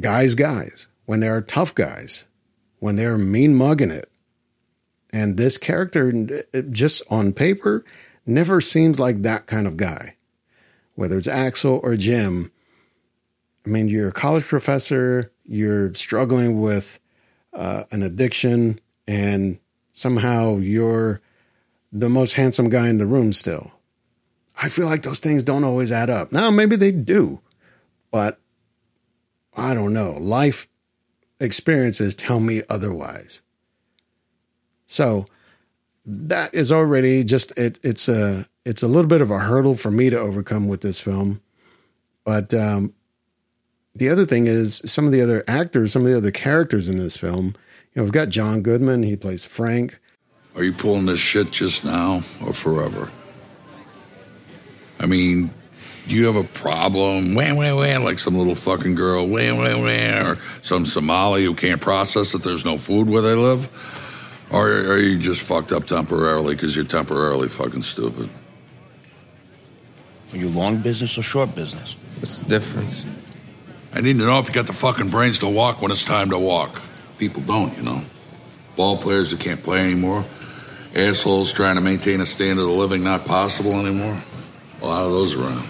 guys, 0.00 0.34
guys, 0.34 0.88
when 1.04 1.20
they 1.20 1.28
are 1.28 1.40
tough 1.40 1.74
guys, 1.74 2.24
when 2.80 2.96
they're 2.96 3.18
mean 3.18 3.54
mugging 3.54 3.92
it. 3.92 4.10
And 5.12 5.36
this 5.36 5.56
character, 5.56 6.44
just 6.70 7.02
on 7.10 7.32
paper, 7.32 7.84
never 8.26 8.60
seems 8.60 8.98
like 8.98 9.22
that 9.22 9.46
kind 9.46 9.68
of 9.68 9.76
guy 9.76 10.15
whether 10.96 11.16
it's 11.16 11.28
Axel 11.28 11.80
or 11.82 11.96
Jim. 11.96 12.50
I 13.64 13.68
mean, 13.68 13.88
you're 13.88 14.08
a 14.08 14.12
college 14.12 14.44
professor, 14.44 15.32
you're 15.44 15.94
struggling 15.94 16.60
with 16.60 16.98
uh, 17.52 17.84
an 17.90 18.02
addiction, 18.02 18.80
and 19.06 19.58
somehow 19.92 20.56
you're 20.56 21.20
the 21.92 22.08
most 22.08 22.34
handsome 22.34 22.68
guy 22.68 22.88
in 22.88 22.98
the 22.98 23.06
room 23.06 23.32
still. 23.32 23.72
I 24.60 24.68
feel 24.68 24.86
like 24.86 25.02
those 25.02 25.20
things 25.20 25.44
don't 25.44 25.64
always 25.64 25.92
add 25.92 26.10
up. 26.10 26.32
Now, 26.32 26.50
maybe 26.50 26.76
they 26.76 26.90
do, 26.90 27.40
but 28.10 28.40
I 29.56 29.74
don't 29.74 29.92
know. 29.92 30.12
Life 30.12 30.68
experiences 31.40 32.14
tell 32.14 32.40
me 32.40 32.62
otherwise. 32.68 33.42
So 34.86 35.26
that 36.06 36.54
is 36.54 36.70
already 36.70 37.24
just 37.24 37.56
it, 37.58 37.78
it's 37.82 38.08
a 38.08 38.48
it's 38.64 38.82
a 38.82 38.88
little 38.88 39.08
bit 39.08 39.20
of 39.20 39.30
a 39.30 39.38
hurdle 39.40 39.76
for 39.76 39.90
me 39.90 40.08
to 40.10 40.18
overcome 40.18 40.68
with 40.68 40.80
this 40.80 41.00
film. 41.00 41.40
But 42.24 42.54
um, 42.54 42.94
the 43.94 44.08
other 44.08 44.26
thing 44.26 44.46
is 44.46 44.82
some 44.84 45.06
of 45.06 45.12
the 45.12 45.20
other 45.20 45.44
actors, 45.46 45.92
some 45.92 46.04
of 46.04 46.10
the 46.10 46.16
other 46.16 46.30
characters 46.30 46.88
in 46.88 46.98
this 46.98 47.16
film. 47.16 47.54
You 47.94 48.00
know, 48.00 48.02
we've 48.02 48.12
got 48.12 48.28
John 48.28 48.62
Goodman. 48.62 49.02
He 49.02 49.16
plays 49.16 49.44
Frank. 49.44 49.98
Are 50.54 50.64
you 50.64 50.72
pulling 50.72 51.06
this 51.06 51.20
shit 51.20 51.50
just 51.50 51.84
now 51.84 52.22
or 52.44 52.52
forever? 52.52 53.10
I 54.98 55.06
mean, 55.06 55.50
do 56.08 56.14
you 56.14 56.26
have 56.26 56.36
a 56.36 56.44
problem? 56.44 57.34
Wham, 57.34 57.56
wham, 57.56 57.76
wham, 57.76 58.04
like 58.04 58.18
some 58.18 58.36
little 58.36 58.54
fucking 58.54 58.94
girl, 58.94 59.28
wham, 59.28 59.58
wham, 59.58 59.82
wham, 59.82 60.26
or 60.26 60.38
some 60.62 60.86
Somali 60.86 61.44
who 61.44 61.54
can't 61.54 61.80
process 61.80 62.32
that 62.32 62.42
there's 62.42 62.64
no 62.64 62.78
food 62.78 63.08
where 63.08 63.22
they 63.22 63.34
live? 63.34 63.68
Or 64.50 64.68
are 64.68 64.98
you 64.98 65.18
just 65.18 65.42
fucked 65.42 65.72
up 65.72 65.86
temporarily 65.86 66.54
because 66.54 66.76
you're 66.76 66.84
temporarily 66.84 67.48
fucking 67.48 67.82
stupid? 67.82 68.28
Are 70.32 70.36
you 70.36 70.48
long 70.48 70.78
business 70.78 71.18
or 71.18 71.22
short 71.22 71.54
business? 71.54 71.96
What's 72.18 72.40
the 72.40 72.48
difference? 72.48 73.04
I 73.92 74.00
need 74.00 74.18
to 74.18 74.26
know 74.26 74.38
if 74.38 74.48
you 74.48 74.54
got 74.54 74.66
the 74.66 74.72
fucking 74.72 75.08
brains 75.08 75.38
to 75.40 75.48
walk 75.48 75.80
when 75.82 75.90
it's 75.90 76.04
time 76.04 76.30
to 76.30 76.38
walk. 76.38 76.80
People 77.18 77.42
don't, 77.42 77.76
you 77.76 77.82
know. 77.82 78.02
Ball 78.76 78.98
players 78.98 79.30
that 79.30 79.40
can't 79.40 79.62
play 79.62 79.80
anymore. 79.80 80.24
Assholes 80.94 81.52
trying 81.52 81.76
to 81.76 81.80
maintain 81.80 82.20
a 82.20 82.26
standard 82.26 82.62
of 82.62 82.68
living 82.68 83.02
not 83.02 83.24
possible 83.24 83.72
anymore. 83.72 84.22
A 84.82 84.86
lot 84.86 85.04
of 85.04 85.12
those 85.12 85.34
around. 85.34 85.66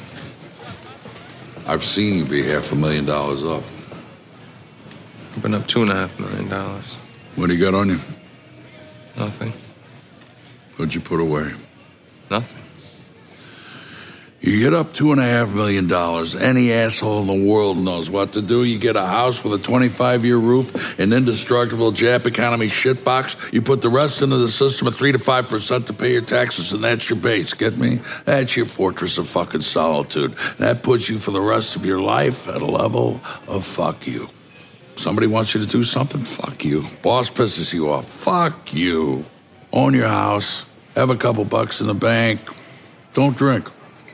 I've 1.66 1.82
seen 1.82 2.18
you 2.18 2.24
be 2.24 2.42
half 2.42 2.72
a 2.72 2.76
million 2.76 3.04
dollars 3.04 3.44
up. 3.44 3.62
I've 5.34 5.42
been 5.42 5.54
up 5.54 5.66
two 5.66 5.82
and 5.82 5.90
a 5.90 5.94
half 5.94 6.18
million 6.18 6.48
dollars. 6.48 6.94
What 7.36 7.48
do 7.48 7.54
you 7.54 7.60
got 7.60 7.74
on 7.74 7.90
you? 7.90 8.00
Nothing. 9.16 9.52
What'd 10.76 10.94
you 10.94 11.00
put 11.00 11.20
away? 11.20 11.52
Nothing. 12.31 12.66
You 14.46 14.61
get 14.61 14.74
up 14.74 14.92
two 14.92 15.11
and 15.11 15.20
a 15.20 15.24
half 15.24 15.52
million 15.52 15.88
dollars. 15.88 16.37
Any 16.37 16.72
asshole 16.72 17.22
in 17.22 17.26
the 17.26 17.50
world 17.50 17.79
knows 17.79 18.09
what 18.09 18.35
to 18.35 18.42
do. 18.42 18.62
You 18.62 18.79
get 18.79 18.94
a 18.94 19.05
house 19.05 19.42
with 19.42 19.55
a 19.55 19.59
25 19.59 20.24
year 20.24 20.37
roof, 20.37 21.00
an 21.00 21.12
indestructible 21.12 21.90
Jap 21.90 22.26
economy 22.26 22.68
shitbox. 22.68 23.52
You 23.52 23.62
put 23.62 23.81
the 23.81 23.88
rest 23.88 24.22
into 24.22 24.37
the 24.37 24.48
system 24.48 24.87
at 24.87 24.94
3 24.94 25.12
to 25.12 25.18
5% 25.18 25.87
to 25.87 25.92
pay 25.92 26.12
your 26.12 26.22
taxes, 26.22 26.72
and 26.72 26.85
that's 26.85 27.11
your 27.11 27.18
base. 27.18 27.55
Get 27.55 27.76
me? 27.76 28.00
That's 28.24 28.57
your 28.57 28.66
fortress 28.66 29.18
of 29.18 29.29
fucking 29.29 29.62
solitude. 29.62 30.35
That 30.59 30.85
puts 30.85 31.09
you 31.09 31.18
for 31.18 31.33
the 31.33 31.40
rest 31.40 31.74
of 31.74 31.85
your 31.85 32.00
life 32.00 32.46
at 32.46 32.62
a 32.62 32.66
level 32.66 33.20
of 33.48 33.64
fuck 33.66 34.07
you. 34.07 34.29
Somebody 34.96 35.26
wants 35.26 35.54
you 35.54 35.61
to 35.61 35.66
do 35.66 35.82
something? 35.82 36.24
Fuck 36.24 36.64
you. 36.64 36.82
Boss 37.02 37.30
pisses 37.30 37.72
you 37.72 37.90
off? 37.90 38.09
Fuck 38.09 38.72
you. 38.74 39.24
Own 39.72 39.94
your 39.94 40.09
house. 40.09 40.64
Have 40.94 41.11
a 41.11 41.16
couple 41.16 41.44
bucks 41.44 41.80
in 41.80 41.87
the 41.87 41.94
bank. 41.94 42.40
Don't 43.12 43.37
drink. 43.37 43.70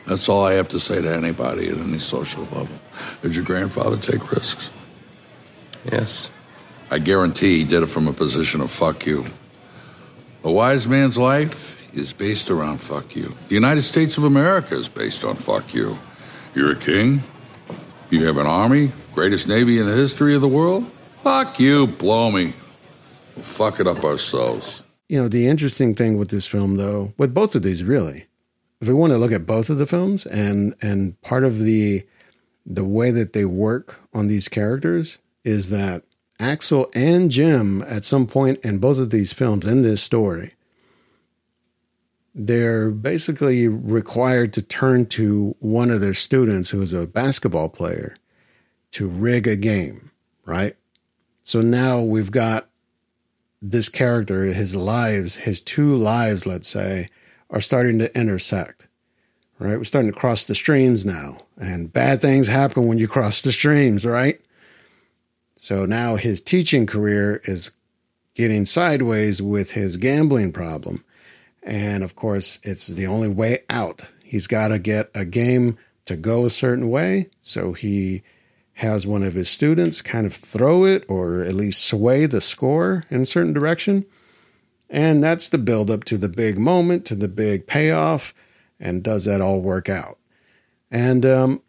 That's 0.06 0.28
all 0.28 0.44
I 0.44 0.54
have 0.54 0.68
to 0.68 0.80
say 0.80 1.00
to 1.00 1.14
anybody 1.14 1.68
at 1.68 1.78
any 1.78 1.98
social 1.98 2.42
level. 2.44 2.68
Did 3.22 3.36
your 3.36 3.44
grandfather 3.44 3.96
take 3.96 4.32
risks? 4.32 4.70
Yes. 5.90 6.30
I 6.90 6.98
guarantee 6.98 7.58
he 7.58 7.64
did 7.64 7.84
it 7.84 7.86
from 7.86 8.08
a 8.08 8.12
position 8.12 8.60
of 8.60 8.70
fuck 8.70 9.06
you. 9.06 9.24
A 10.42 10.50
wise 10.50 10.88
man's 10.88 11.16
life 11.16 11.78
is 11.96 12.12
based 12.12 12.50
around 12.50 12.78
fuck 12.78 13.14
you. 13.14 13.34
The 13.46 13.54
United 13.54 13.82
States 13.82 14.18
of 14.18 14.24
America 14.24 14.76
is 14.76 14.88
based 14.88 15.24
on 15.24 15.36
fuck 15.36 15.72
you. 15.72 15.96
You're 16.54 16.72
a 16.72 16.76
king. 16.76 17.22
You 18.12 18.26
have 18.26 18.36
an 18.36 18.46
army, 18.46 18.92
greatest 19.14 19.48
navy 19.48 19.78
in 19.78 19.86
the 19.86 19.94
history 19.94 20.34
of 20.34 20.42
the 20.42 20.48
world. 20.48 20.86
Fuck 21.22 21.58
you, 21.58 21.86
blow 21.86 22.30
me. 22.30 22.52
We'll 23.34 23.42
fuck 23.42 23.80
it 23.80 23.86
up 23.86 24.04
ourselves. 24.04 24.82
You 25.08 25.22
know, 25.22 25.28
the 25.28 25.46
interesting 25.46 25.94
thing 25.94 26.18
with 26.18 26.28
this 26.28 26.46
film, 26.46 26.76
though, 26.76 27.14
with 27.16 27.32
both 27.32 27.54
of 27.54 27.62
these, 27.62 27.82
really, 27.82 28.26
if 28.82 28.88
we 28.88 28.92
want 28.92 29.14
to 29.14 29.16
look 29.16 29.32
at 29.32 29.46
both 29.46 29.70
of 29.70 29.78
the 29.78 29.86
films 29.86 30.26
and 30.26 30.74
and 30.82 31.18
part 31.22 31.42
of 31.42 31.60
the 31.60 32.04
the 32.66 32.84
way 32.84 33.10
that 33.10 33.32
they 33.32 33.46
work 33.46 33.98
on 34.12 34.28
these 34.28 34.46
characters 34.46 35.16
is 35.42 35.70
that 35.70 36.02
Axel 36.38 36.90
and 36.94 37.30
Jim 37.30 37.82
at 37.88 38.04
some 38.04 38.26
point 38.26 38.62
in 38.62 38.76
both 38.76 38.98
of 38.98 39.08
these 39.08 39.32
films 39.32 39.66
in 39.66 39.80
this 39.80 40.02
story 40.02 40.52
they're 42.34 42.90
basically 42.90 43.68
required 43.68 44.52
to 44.54 44.62
turn 44.62 45.06
to 45.06 45.54
one 45.60 45.90
of 45.90 46.00
their 46.00 46.14
students 46.14 46.70
who 46.70 46.80
is 46.80 46.92
a 46.92 47.06
basketball 47.06 47.68
player 47.68 48.16
to 48.92 49.08
rig 49.08 49.46
a 49.46 49.56
game, 49.56 50.10
right? 50.44 50.76
So 51.44 51.60
now 51.60 52.00
we've 52.00 52.30
got 52.30 52.68
this 53.60 53.88
character, 53.88 54.44
his 54.44 54.74
lives, 54.74 55.36
his 55.36 55.60
two 55.60 55.96
lives, 55.96 56.46
let's 56.46 56.68
say, 56.68 57.08
are 57.50 57.60
starting 57.60 57.98
to 57.98 58.18
intersect, 58.18 58.86
right? 59.58 59.76
We're 59.76 59.84
starting 59.84 60.10
to 60.10 60.18
cross 60.18 60.44
the 60.44 60.54
streams 60.54 61.04
now, 61.04 61.38
and 61.60 61.92
bad 61.92 62.20
things 62.20 62.48
happen 62.48 62.86
when 62.86 62.98
you 62.98 63.08
cross 63.08 63.42
the 63.42 63.52
streams, 63.52 64.06
right? 64.06 64.40
So 65.56 65.84
now 65.84 66.16
his 66.16 66.40
teaching 66.40 66.86
career 66.86 67.40
is 67.44 67.72
getting 68.34 68.64
sideways 68.64 69.42
with 69.42 69.72
his 69.72 69.96
gambling 69.96 70.52
problem. 70.52 71.04
And 71.62 72.02
of 72.02 72.16
course, 72.16 72.58
it's 72.62 72.88
the 72.88 73.06
only 73.06 73.28
way 73.28 73.60
out. 73.70 74.04
He's 74.22 74.46
got 74.46 74.68
to 74.68 74.78
get 74.78 75.10
a 75.14 75.24
game 75.24 75.78
to 76.06 76.16
go 76.16 76.44
a 76.44 76.50
certain 76.50 76.90
way. 76.90 77.30
So 77.42 77.72
he 77.72 78.22
has 78.74 79.06
one 79.06 79.22
of 79.22 79.34
his 79.34 79.48
students 79.48 80.02
kind 80.02 80.26
of 80.26 80.34
throw 80.34 80.84
it 80.84 81.04
or 81.08 81.40
at 81.40 81.54
least 81.54 81.84
sway 81.84 82.26
the 82.26 82.40
score 82.40 83.04
in 83.10 83.22
a 83.22 83.26
certain 83.26 83.52
direction. 83.52 84.04
And 84.90 85.22
that's 85.22 85.48
the 85.48 85.58
build 85.58 85.90
up 85.90 86.04
to 86.04 86.18
the 86.18 86.28
big 86.28 86.58
moment, 86.58 87.06
to 87.06 87.14
the 87.14 87.28
big 87.28 87.66
payoff. 87.66 88.34
And 88.80 89.02
does 89.02 89.24
that 89.26 89.40
all 89.40 89.60
work 89.60 89.88
out? 89.88 90.18
And, 90.90 91.24
um, 91.24 91.62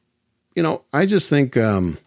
you 0.56 0.64
know, 0.64 0.84
I 0.92 1.06
just 1.06 1.30
think 1.30 1.56
um, 1.56 1.98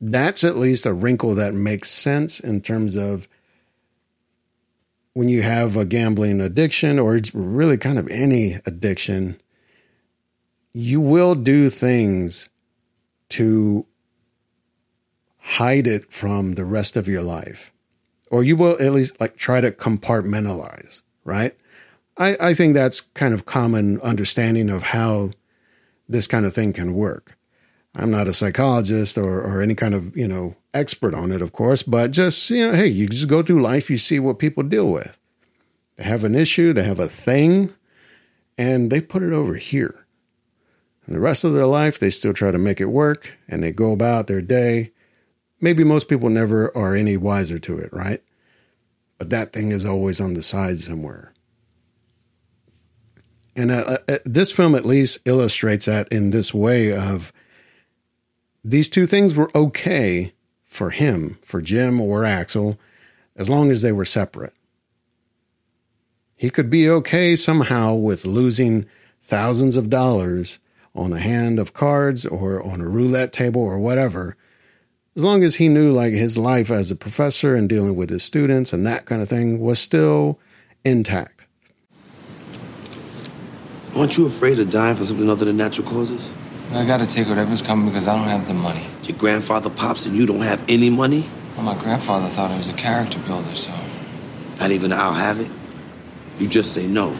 that's 0.00 0.44
at 0.44 0.56
least 0.56 0.86
a 0.86 0.92
wrinkle 0.92 1.34
that 1.36 1.54
makes 1.54 1.90
sense 1.90 2.40
in 2.40 2.60
terms 2.60 2.96
of 2.96 3.28
when 5.14 5.28
you 5.28 5.42
have 5.42 5.76
a 5.76 5.84
gambling 5.84 6.40
addiction 6.40 6.98
or 6.98 7.18
really 7.32 7.78
kind 7.78 7.98
of 7.98 8.08
any 8.10 8.60
addiction, 8.66 9.40
you 10.72 11.00
will 11.00 11.34
do 11.34 11.70
things 11.70 12.48
to 13.30 13.86
hide 15.38 15.86
it 15.86 16.12
from 16.12 16.54
the 16.54 16.64
rest 16.64 16.96
of 16.96 17.08
your 17.08 17.22
life. 17.22 17.72
Or 18.30 18.42
you 18.42 18.56
will 18.56 18.76
at 18.82 18.92
least 18.92 19.18
like 19.20 19.36
try 19.36 19.60
to 19.60 19.70
compartmentalize, 19.70 21.02
right? 21.24 21.56
I, 22.16 22.36
I 22.40 22.54
think 22.54 22.74
that's 22.74 23.00
kind 23.00 23.32
of 23.32 23.46
common 23.46 24.00
understanding 24.00 24.68
of 24.68 24.82
how 24.82 25.30
this 26.08 26.26
kind 26.26 26.44
of 26.44 26.54
thing 26.54 26.72
can 26.72 26.94
work. 26.94 27.36
I'm 27.94 28.10
not 28.10 28.28
a 28.28 28.34
psychologist 28.34 29.16
or, 29.16 29.40
or 29.40 29.62
any 29.62 29.74
kind 29.74 29.94
of, 29.94 30.16
you 30.16 30.26
know, 30.26 30.56
expert 30.72 31.14
on 31.14 31.30
it, 31.30 31.40
of 31.40 31.52
course, 31.52 31.82
but 31.82 32.10
just, 32.10 32.50
you 32.50 32.66
know, 32.66 32.74
hey, 32.74 32.88
you 32.88 33.06
just 33.08 33.28
go 33.28 33.42
through 33.42 33.62
life, 33.62 33.88
you 33.88 33.98
see 33.98 34.18
what 34.18 34.38
people 34.38 34.64
deal 34.64 34.90
with. 34.90 35.16
They 35.96 36.04
have 36.04 36.24
an 36.24 36.34
issue, 36.34 36.72
they 36.72 36.82
have 36.82 36.98
a 36.98 37.08
thing, 37.08 37.72
and 38.58 38.90
they 38.90 39.00
put 39.00 39.22
it 39.22 39.32
over 39.32 39.54
here. 39.54 40.04
And 41.06 41.14
the 41.14 41.20
rest 41.20 41.44
of 41.44 41.52
their 41.52 41.66
life, 41.66 41.98
they 41.98 42.10
still 42.10 42.32
try 42.32 42.50
to 42.50 42.58
make 42.58 42.80
it 42.80 42.86
work 42.86 43.34
and 43.48 43.62
they 43.62 43.72
go 43.72 43.92
about 43.92 44.26
their 44.26 44.42
day. 44.42 44.90
Maybe 45.60 45.84
most 45.84 46.08
people 46.08 46.30
never 46.30 46.76
are 46.76 46.94
any 46.94 47.16
wiser 47.16 47.58
to 47.60 47.78
it, 47.78 47.92
right? 47.92 48.22
But 49.18 49.30
that 49.30 49.52
thing 49.52 49.70
is 49.70 49.84
always 49.84 50.20
on 50.20 50.34
the 50.34 50.42
side 50.42 50.80
somewhere. 50.80 51.32
And 53.54 53.70
uh, 53.70 53.98
uh, 54.08 54.18
this 54.24 54.50
film 54.50 54.74
at 54.74 54.84
least 54.84 55.18
illustrates 55.26 55.86
that 55.86 56.08
in 56.08 56.30
this 56.30 56.52
way 56.52 56.92
of 56.92 57.32
these 58.64 58.88
two 58.88 59.06
things 59.06 59.34
were 59.34 59.50
okay 59.54 60.32
for 60.64 60.90
him, 60.90 61.38
for 61.42 61.60
Jim 61.60 62.00
or 62.00 62.24
Axel, 62.24 62.78
as 63.36 63.50
long 63.50 63.70
as 63.70 63.82
they 63.82 63.92
were 63.92 64.06
separate. 64.06 64.54
He 66.36 66.50
could 66.50 66.70
be 66.70 66.88
okay 66.88 67.36
somehow 67.36 67.94
with 67.94 68.24
losing 68.24 68.86
thousands 69.20 69.76
of 69.76 69.90
dollars 69.90 70.58
on 70.94 71.12
a 71.12 71.18
hand 71.18 71.58
of 71.58 71.74
cards 71.74 72.24
or 72.24 72.62
on 72.62 72.80
a 72.80 72.88
roulette 72.88 73.32
table 73.32 73.60
or 73.60 73.78
whatever, 73.78 74.36
as 75.14 75.22
long 75.22 75.44
as 75.44 75.56
he 75.56 75.68
knew 75.68 75.92
like 75.92 76.12
his 76.12 76.38
life 76.38 76.70
as 76.70 76.90
a 76.90 76.96
professor 76.96 77.54
and 77.54 77.68
dealing 77.68 77.96
with 77.96 78.10
his 78.10 78.24
students 78.24 78.72
and 78.72 78.86
that 78.86 79.04
kind 79.04 79.22
of 79.22 79.28
thing 79.28 79.60
was 79.60 79.78
still 79.78 80.40
intact. 80.84 81.46
Aren't 83.94 84.16
you 84.16 84.26
afraid 84.26 84.58
of 84.58 84.70
dying 84.70 84.96
for 84.96 85.04
something 85.04 85.30
other 85.30 85.44
than 85.44 85.56
natural 85.56 85.88
causes? 85.88 86.32
I 86.72 86.84
gotta 86.84 87.06
take 87.06 87.28
whatever's 87.28 87.62
coming 87.62 87.86
because 87.86 88.08
I 88.08 88.16
don't 88.16 88.28
have 88.28 88.46
the 88.46 88.54
money. 88.54 88.84
Your 89.04 89.16
grandfather 89.16 89.70
pops 89.70 90.06
and 90.06 90.16
you 90.16 90.26
don't 90.26 90.40
have 90.40 90.62
any 90.68 90.90
money? 90.90 91.28
Well, 91.56 91.64
my 91.64 91.80
grandfather 91.80 92.28
thought 92.28 92.50
I 92.50 92.56
was 92.56 92.68
a 92.68 92.72
character 92.72 93.18
builder, 93.20 93.54
so. 93.54 93.72
Not 94.58 94.70
even 94.70 94.92
I'll 94.92 95.12
have 95.12 95.40
it? 95.40 95.50
You 96.38 96.48
just 96.48 96.72
say 96.72 96.86
no. 96.86 97.16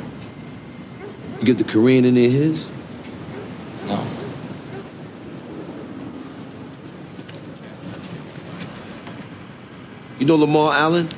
You 1.39 1.45
get 1.45 1.59
the 1.59 1.65
Korean 1.65 2.05
in 2.05 2.15
there 2.15 2.29
his? 2.29 2.73
No. 3.87 4.05
You 10.19 10.27
know 10.27 10.37
Lamar 10.37 10.73
Allen? 10.75 11.09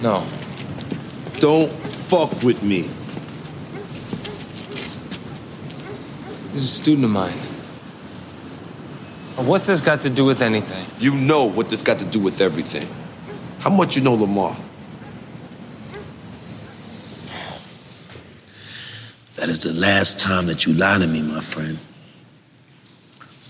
No. 0.00 0.26
Don't 1.40 1.70
fuck 1.70 2.42
with 2.42 2.62
me. 2.62 2.88
He's 6.54 6.62
a 6.62 6.66
student 6.68 7.04
of 7.04 7.10
mine. 7.10 7.32
What's 9.44 9.66
this 9.66 9.80
got 9.80 10.02
to 10.02 10.10
do 10.10 10.24
with 10.24 10.40
anything? 10.40 10.86
You 11.00 11.16
know 11.16 11.46
what 11.46 11.68
this 11.68 11.82
got 11.82 11.98
to 11.98 12.04
do 12.04 12.20
with 12.20 12.40
everything. 12.40 12.86
How 13.58 13.70
much 13.70 13.96
you 13.96 14.02
know 14.02 14.14
Lamar? 14.14 14.56
That 19.34 19.48
is 19.48 19.58
the 19.58 19.72
last 19.72 20.20
time 20.20 20.46
that 20.46 20.64
you 20.64 20.74
lie 20.74 20.96
to 20.96 21.06
me, 21.08 21.22
my 21.22 21.40
friend. 21.40 21.76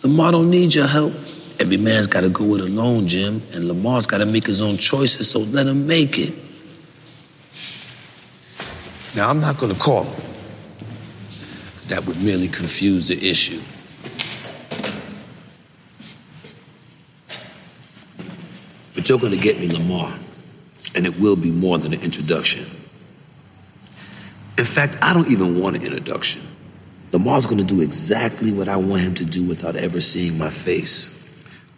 Lamar 0.02 0.32
don't 0.32 0.48
need 0.48 0.74
your 0.74 0.86
help. 0.86 1.12
Every 1.60 1.76
man's 1.76 2.06
got 2.06 2.22
to 2.22 2.30
go 2.30 2.54
it 2.54 2.62
alone, 2.62 3.06
Jim, 3.06 3.42
and 3.52 3.68
Lamar's 3.68 4.06
got 4.06 4.18
to 4.18 4.26
make 4.26 4.46
his 4.46 4.62
own 4.62 4.78
choices, 4.78 5.30
so 5.30 5.40
let 5.40 5.66
him 5.66 5.86
make 5.86 6.18
it. 6.18 6.34
Now, 9.14 9.28
I'm 9.28 9.40
not 9.40 9.58
going 9.58 9.74
to 9.74 9.78
call 9.78 10.04
him. 10.04 10.33
That 11.88 12.06
would 12.06 12.20
merely 12.22 12.48
confuse 12.48 13.08
the 13.08 13.28
issue. 13.28 13.60
But 18.94 19.08
you're 19.08 19.18
going 19.18 19.32
to 19.32 19.38
get 19.38 19.60
me 19.60 19.68
Lamar, 19.68 20.14
and 20.94 21.04
it 21.04 21.18
will 21.20 21.36
be 21.36 21.50
more 21.50 21.78
than 21.78 21.92
an 21.92 22.00
introduction. 22.00 22.64
In 24.56 24.64
fact, 24.64 24.96
I 25.02 25.12
don't 25.12 25.28
even 25.28 25.60
want 25.60 25.76
an 25.76 25.82
introduction. 25.82 26.42
Lamar's 27.12 27.46
going 27.46 27.58
to 27.58 27.64
do 27.64 27.80
exactly 27.80 28.50
what 28.52 28.68
I 28.68 28.76
want 28.76 29.02
him 29.02 29.14
to 29.16 29.24
do 29.24 29.44
without 29.44 29.76
ever 29.76 30.00
seeing 30.00 30.38
my 30.38 30.50
face. 30.50 31.10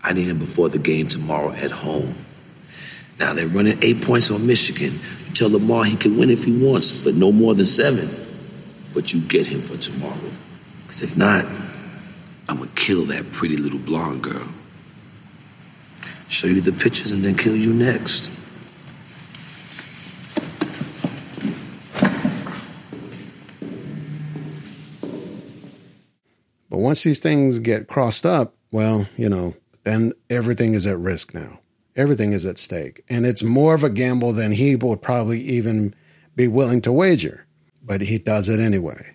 I 0.03 0.13
need 0.13 0.29
him 0.29 0.39
before 0.39 0.69
the 0.69 0.79
game 0.79 1.09
tomorrow 1.09 1.51
at 1.53 1.71
home. 1.71 2.15
Now 3.19 3.33
they're 3.33 3.49
running 3.49 3.79
eight 3.83 4.03
points 4.03 4.31
on 4.31 4.47
Michigan. 4.47 4.93
You 4.93 5.35
tell 5.35 5.51
Lamar 5.51 5.85
he 5.85 5.97
can 5.97 6.17
win 6.17 6.31
if 6.31 6.45
he 6.45 6.53
wants, 6.53 7.03
but 7.03 7.15
no 7.15 7.33
more 7.33 7.55
than 7.55 7.67
seven. 7.67 8.09
But 8.97 9.13
you 9.13 9.21
get 9.21 9.47
him 9.47 9.61
for 9.61 9.77
tomorrow. 9.77 10.17
Because 10.87 11.03
if 11.03 11.19
not, 11.19 11.45
I'm 12.49 12.57
gonna 12.57 12.71
kill 12.75 13.05
that 13.05 13.31
pretty 13.31 13.59
little 13.59 13.79
blonde 13.79 14.23
girl. 14.23 14.49
Show 16.29 16.47
you 16.47 16.63
the 16.63 16.73
pictures 16.73 17.13
and 17.13 17.23
then 17.23 17.37
kill 17.37 17.55
you 17.55 17.75
next. 17.75 18.31
But 26.71 26.79
once 26.79 27.03
these 27.03 27.21
things 27.21 27.59
get 27.59 27.89
crossed 27.89 28.25
up, 28.25 28.55
well, 28.71 29.07
you 29.19 29.29
know, 29.29 29.55
then 29.85 30.15
everything 30.31 30.73
is 30.73 30.87
at 30.87 30.99
risk 30.99 31.35
now. 31.35 31.61
Everything 31.97 32.33
is 32.33 32.47
at 32.47 32.57
stake. 32.57 33.05
And 33.11 33.27
it's 33.27 33.43
more 33.43 33.75
of 33.75 33.85
a 33.85 33.91
gamble 33.91 34.33
than 34.33 34.53
he 34.53 34.75
would 34.75 35.03
probably 35.03 35.43
even 35.43 35.95
be 36.35 36.49
willing 36.49 36.81
to 36.81 36.93
wager. 36.93 37.46
But 37.87 38.03
he 38.03 38.19
does 38.19 38.49
it 38.49 38.59
anyway. 38.59 39.15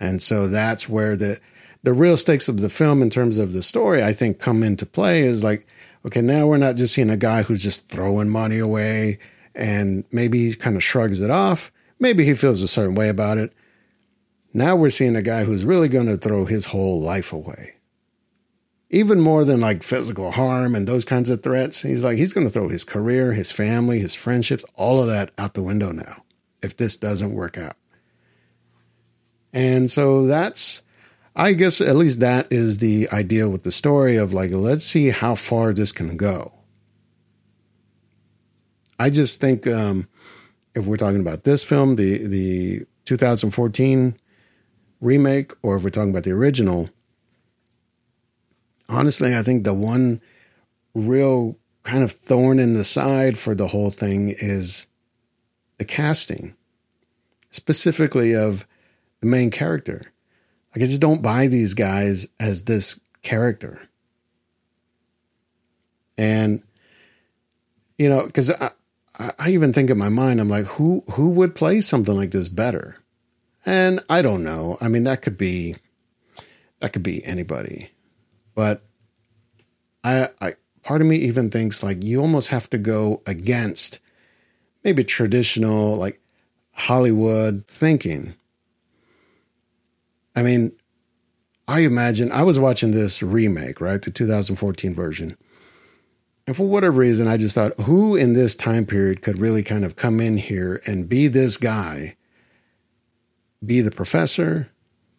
And 0.00 0.20
so 0.20 0.48
that's 0.48 0.88
where 0.88 1.16
the 1.16 1.38
the 1.82 1.92
real 1.92 2.16
stakes 2.16 2.48
of 2.48 2.60
the 2.60 2.68
film 2.68 3.00
in 3.00 3.10
terms 3.10 3.38
of 3.38 3.52
the 3.52 3.62
story, 3.62 4.02
I 4.02 4.12
think, 4.12 4.40
come 4.40 4.64
into 4.64 4.84
play 4.84 5.22
is 5.22 5.44
like, 5.44 5.68
okay, 6.04 6.20
now 6.20 6.44
we're 6.48 6.56
not 6.56 6.74
just 6.74 6.94
seeing 6.94 7.10
a 7.10 7.16
guy 7.16 7.42
who's 7.42 7.62
just 7.62 7.88
throwing 7.88 8.28
money 8.28 8.58
away 8.58 9.20
and 9.54 10.02
maybe 10.10 10.48
he 10.48 10.54
kind 10.56 10.74
of 10.74 10.82
shrugs 10.82 11.20
it 11.20 11.30
off. 11.30 11.70
Maybe 12.00 12.24
he 12.24 12.34
feels 12.34 12.60
a 12.60 12.66
certain 12.66 12.96
way 12.96 13.08
about 13.08 13.38
it. 13.38 13.52
Now 14.52 14.74
we're 14.74 14.90
seeing 14.90 15.14
a 15.14 15.22
guy 15.22 15.44
who's 15.44 15.64
really 15.64 15.88
going 15.88 16.06
to 16.06 16.16
throw 16.16 16.44
his 16.44 16.66
whole 16.66 17.00
life 17.00 17.32
away. 17.32 17.74
Even 18.90 19.20
more 19.20 19.44
than 19.44 19.60
like 19.60 19.84
physical 19.84 20.32
harm 20.32 20.74
and 20.74 20.88
those 20.88 21.04
kinds 21.04 21.30
of 21.30 21.42
threats. 21.44 21.82
He's 21.82 22.02
like, 22.02 22.18
he's 22.18 22.32
going 22.32 22.48
to 22.48 22.52
throw 22.52 22.66
his 22.66 22.82
career, 22.82 23.32
his 23.32 23.52
family, 23.52 24.00
his 24.00 24.16
friendships, 24.16 24.64
all 24.74 25.00
of 25.00 25.06
that 25.06 25.30
out 25.38 25.54
the 25.54 25.62
window 25.62 25.92
now 25.92 26.24
if 26.62 26.76
this 26.76 26.96
doesn't 26.96 27.32
work 27.32 27.58
out. 27.58 27.76
And 29.52 29.90
so 29.90 30.26
that's, 30.26 30.82
I 31.34 31.52
guess, 31.52 31.80
at 31.80 31.96
least 31.96 32.20
that 32.20 32.46
is 32.50 32.78
the 32.78 33.08
idea 33.10 33.48
with 33.48 33.62
the 33.62 33.72
story 33.72 34.16
of 34.16 34.32
like, 34.32 34.50
let's 34.50 34.84
see 34.84 35.10
how 35.10 35.34
far 35.34 35.72
this 35.72 35.92
can 35.92 36.16
go. 36.16 36.52
I 38.98 39.10
just 39.10 39.40
think 39.40 39.66
um, 39.66 40.08
if 40.74 40.86
we're 40.86 40.96
talking 40.96 41.20
about 41.20 41.44
this 41.44 41.62
film, 41.62 41.96
the 41.96 42.26
the 42.26 42.86
2014 43.04 44.16
remake, 45.00 45.52
or 45.62 45.76
if 45.76 45.84
we're 45.84 45.90
talking 45.90 46.10
about 46.10 46.24
the 46.24 46.32
original, 46.32 46.88
honestly, 48.88 49.34
I 49.34 49.42
think 49.42 49.64
the 49.64 49.74
one 49.74 50.20
real 50.94 51.58
kind 51.82 52.02
of 52.02 52.12
thorn 52.12 52.58
in 52.58 52.74
the 52.74 52.84
side 52.84 53.38
for 53.38 53.54
the 53.54 53.68
whole 53.68 53.90
thing 53.90 54.34
is 54.38 54.86
the 55.78 55.84
casting, 55.84 56.54
specifically 57.50 58.34
of 58.34 58.66
the 59.20 59.26
main 59.26 59.50
character. 59.50 60.12
Like, 60.74 60.82
I 60.82 60.86
just 60.86 61.00
don't 61.00 61.22
buy 61.22 61.46
these 61.46 61.74
guys 61.74 62.26
as 62.38 62.64
this 62.64 63.00
character. 63.22 63.80
And, 66.18 66.62
you 67.98 68.08
know, 68.08 68.26
because 68.26 68.50
I, 68.50 68.70
I 69.18 69.50
even 69.50 69.72
think 69.72 69.90
in 69.90 69.98
my 69.98 70.08
mind, 70.08 70.40
I'm 70.40 70.48
like, 70.48 70.66
who 70.66 71.02
who 71.12 71.30
would 71.30 71.54
play 71.54 71.80
something 71.80 72.14
like 72.14 72.30
this 72.30 72.48
better? 72.48 72.96
And 73.64 74.00
I 74.08 74.22
don't 74.22 74.44
know. 74.44 74.76
I 74.80 74.88
mean, 74.88 75.04
that 75.04 75.22
could 75.22 75.38
be 75.38 75.76
that 76.80 76.92
could 76.92 77.02
be 77.02 77.24
anybody. 77.24 77.90
But 78.54 78.82
I 80.04 80.28
I 80.40 80.54
part 80.82 81.00
of 81.00 81.06
me 81.06 81.16
even 81.16 81.50
thinks 81.50 81.82
like 81.82 82.04
you 82.04 82.20
almost 82.20 82.48
have 82.48 82.68
to 82.70 82.78
go 82.78 83.22
against 83.26 83.98
maybe 84.86 85.02
traditional 85.02 85.96
like 85.96 86.20
Hollywood 86.72 87.64
thinking. 87.66 88.36
I 90.36 90.44
mean, 90.44 90.70
I 91.66 91.80
imagine 91.80 92.30
I 92.30 92.44
was 92.44 92.60
watching 92.60 92.92
this 92.92 93.20
remake, 93.20 93.80
right? 93.80 94.00
The 94.00 94.12
2014 94.12 94.94
version. 94.94 95.36
And 96.46 96.56
for 96.56 96.68
whatever 96.68 96.98
reason, 96.98 97.26
I 97.26 97.36
just 97.36 97.56
thought, 97.56 97.72
who 97.80 98.14
in 98.14 98.34
this 98.34 98.54
time 98.54 98.86
period 98.86 99.22
could 99.22 99.40
really 99.40 99.64
kind 99.64 99.84
of 99.84 99.96
come 99.96 100.20
in 100.20 100.36
here 100.36 100.80
and 100.86 101.08
be 101.08 101.26
this 101.26 101.56
guy, 101.56 102.14
be 103.64 103.80
the 103.80 103.90
professor, 103.90 104.70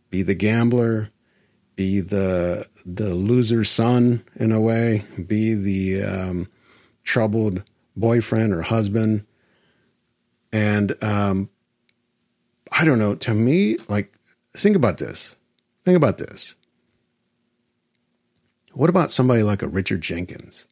be 0.09 0.21
the 0.21 0.33
gambler, 0.33 1.09
be 1.75 1.99
the 1.99 2.69
the 2.85 3.13
loser 3.13 3.65
son 3.65 4.23
in 4.37 4.53
a 4.53 4.61
way, 4.61 5.03
be 5.27 5.53
the 5.53 6.03
um, 6.05 6.47
troubled 7.03 7.63
boyfriend 7.97 8.53
or 8.53 8.61
husband, 8.61 9.26
and 10.57 11.03
um, 11.03 11.49
I 12.71 12.85
don't 12.85 12.99
know. 12.99 13.15
To 13.15 13.33
me, 13.33 13.77
like, 13.87 14.13
think 14.55 14.75
about 14.75 14.97
this. 14.97 15.35
Think 15.85 15.97
about 15.97 16.17
this. 16.17 16.55
What 18.73 18.89
about 18.89 19.11
somebody 19.11 19.43
like 19.43 19.61
a 19.61 19.67
Richard 19.67 20.01
Jenkins? 20.01 20.67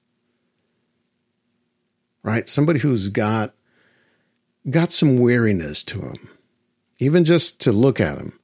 right? 2.25 2.49
Somebody 2.49 2.79
who's 2.79 3.07
got 3.07 3.53
got 4.69 4.91
some 4.91 5.19
weariness 5.19 5.83
to 5.85 6.01
him, 6.01 6.29
even 6.97 7.23
just 7.23 7.61
to 7.61 7.71
look 7.71 8.01
at 8.01 8.17
him. 8.17 8.37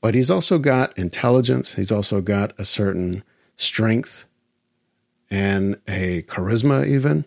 But 0.00 0.14
he's 0.14 0.30
also 0.30 0.58
got 0.58 0.98
intelligence. 0.98 1.74
He's 1.74 1.92
also 1.92 2.20
got 2.20 2.52
a 2.58 2.64
certain 2.64 3.22
strength 3.56 4.26
and 5.30 5.80
a 5.88 6.22
charisma, 6.22 6.86
even. 6.86 7.24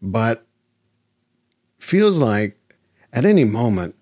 But 0.00 0.46
feels 1.78 2.20
like 2.20 2.56
at 3.12 3.24
any 3.24 3.44
moment 3.44 3.94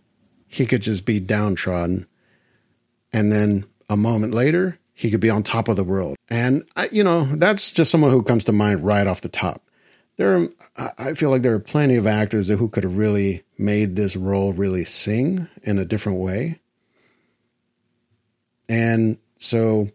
he 0.49 0.67
could 0.67 0.83
just 0.83 1.07
be 1.07 1.21
downtrodden. 1.21 2.07
And 3.12 3.31
then 3.31 3.67
a 3.89 3.97
moment 3.97 4.35
later, 4.35 4.79
he 4.95 5.11
could 5.11 5.21
be 5.21 5.31
on 5.31 5.43
top 5.43 5.69
of 5.69 5.77
the 5.77 5.85
world. 5.85 6.17
And 6.29 6.65
I, 6.77 6.89
you 6.91 7.05
know, 7.05 7.25
that's 7.37 7.71
just 7.71 7.91
someone 7.91 8.11
who 8.11 8.23
comes 8.23 8.45
to 8.45 8.53
mind 8.53 8.83
right 8.83 9.07
off 9.07 9.21
the 9.21 9.29
top. 9.29 9.62
There, 10.17 10.49
are, 10.77 10.93
I 10.97 11.12
feel 11.12 11.29
like 11.29 11.43
there 11.43 11.55
are 11.55 11.61
plenty 11.61 11.97
of 11.97 12.07
actors 12.07 12.49
who 12.49 12.69
could 12.69 12.85
have 12.85 12.97
really 12.97 13.45
made 13.59 13.97
this 13.97 14.17
role 14.17 14.55
really 14.55 14.85
sing 14.85 15.49
in 15.62 15.79
a 15.79 15.85
different 15.85 16.19
way. 16.19 16.61
And 18.69 19.19
so 19.39 19.91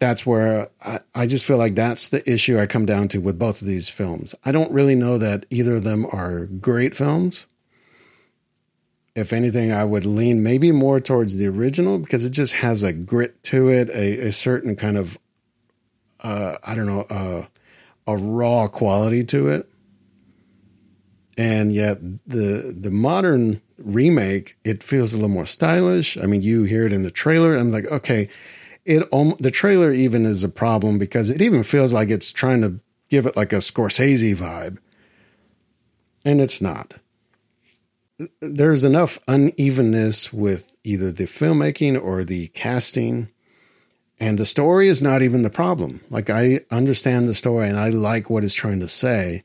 that's 0.00 0.24
where 0.24 0.70
I, 0.84 0.98
I 1.14 1.26
just 1.26 1.44
feel 1.44 1.58
like 1.58 1.74
that's 1.74 2.08
the 2.08 2.28
issue 2.28 2.58
I 2.58 2.66
come 2.66 2.86
down 2.86 3.06
to 3.08 3.18
with 3.18 3.38
both 3.38 3.60
of 3.60 3.68
these 3.68 3.88
films. 3.88 4.34
I 4.44 4.50
don't 4.50 4.72
really 4.72 4.94
know 4.94 5.18
that 5.18 5.44
either 5.50 5.76
of 5.76 5.84
them 5.84 6.06
are 6.06 6.46
great 6.46 6.96
films. 6.96 7.46
If 9.14 9.32
anything, 9.32 9.70
I 9.70 9.84
would 9.84 10.06
lean 10.06 10.42
maybe 10.42 10.72
more 10.72 11.00
towards 11.00 11.36
the 11.36 11.46
original 11.46 11.98
because 11.98 12.24
it 12.24 12.30
just 12.30 12.54
has 12.54 12.82
a 12.82 12.94
grit 12.94 13.42
to 13.44 13.68
it, 13.68 13.90
a, 13.90 14.28
a 14.28 14.32
certain 14.32 14.74
kind 14.74 14.96
of, 14.96 15.18
uh, 16.20 16.56
I 16.64 16.74
don't 16.74 16.86
know, 16.86 17.02
uh, 17.02 17.46
a 18.06 18.16
raw 18.16 18.68
quality 18.68 19.22
to 19.24 19.48
it. 19.48 19.68
And 21.36 21.72
yet 21.72 21.98
the 22.26 22.74
the 22.78 22.90
modern 22.90 23.62
remake, 23.78 24.56
it 24.64 24.82
feels 24.82 25.12
a 25.12 25.16
little 25.16 25.28
more 25.30 25.46
stylish. 25.46 26.16
I 26.18 26.22
mean, 26.22 26.42
you 26.42 26.64
hear 26.64 26.86
it 26.86 26.92
in 26.92 27.02
the 27.02 27.10
trailer. 27.10 27.56
I'm 27.56 27.72
like, 27.72 27.86
okay, 27.86 28.28
it 28.84 29.08
the 29.38 29.50
trailer 29.50 29.92
even 29.92 30.24
is 30.24 30.44
a 30.44 30.48
problem 30.48 30.98
because 30.98 31.30
it 31.30 31.42
even 31.42 31.62
feels 31.62 31.92
like 31.92 32.10
it's 32.10 32.32
trying 32.32 32.62
to 32.62 32.80
give 33.08 33.26
it 33.26 33.36
like 33.36 33.52
a 33.52 33.56
Scorsese 33.56 34.36
vibe, 34.36 34.78
and 36.24 36.40
it's 36.40 36.60
not. 36.60 36.94
There's 38.40 38.84
enough 38.84 39.18
unevenness 39.26 40.32
with 40.32 40.70
either 40.84 41.10
the 41.10 41.24
filmmaking 41.24 42.02
or 42.02 42.24
the 42.24 42.48
casting 42.48 43.30
and 44.20 44.38
the 44.38 44.46
story 44.46 44.88
is 44.88 45.02
not 45.02 45.22
even 45.22 45.42
the 45.42 45.50
problem. 45.50 46.04
Like 46.10 46.28
I 46.28 46.60
understand 46.70 47.26
the 47.26 47.34
story 47.34 47.68
and 47.68 47.78
I 47.78 47.88
like 47.88 48.28
what 48.28 48.44
it's 48.44 48.54
trying 48.54 48.80
to 48.80 48.88
say. 48.88 49.44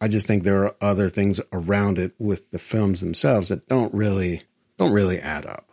I 0.00 0.08
just 0.08 0.26
think 0.26 0.42
there 0.42 0.64
are 0.64 0.76
other 0.80 1.08
things 1.08 1.40
around 1.52 1.98
it 1.98 2.12
with 2.18 2.50
the 2.50 2.58
films 2.58 3.00
themselves 3.00 3.48
that 3.48 3.68
don't 3.68 3.94
really 3.94 4.42
don't 4.76 4.92
really 4.92 5.20
add 5.20 5.46
up. 5.46 5.67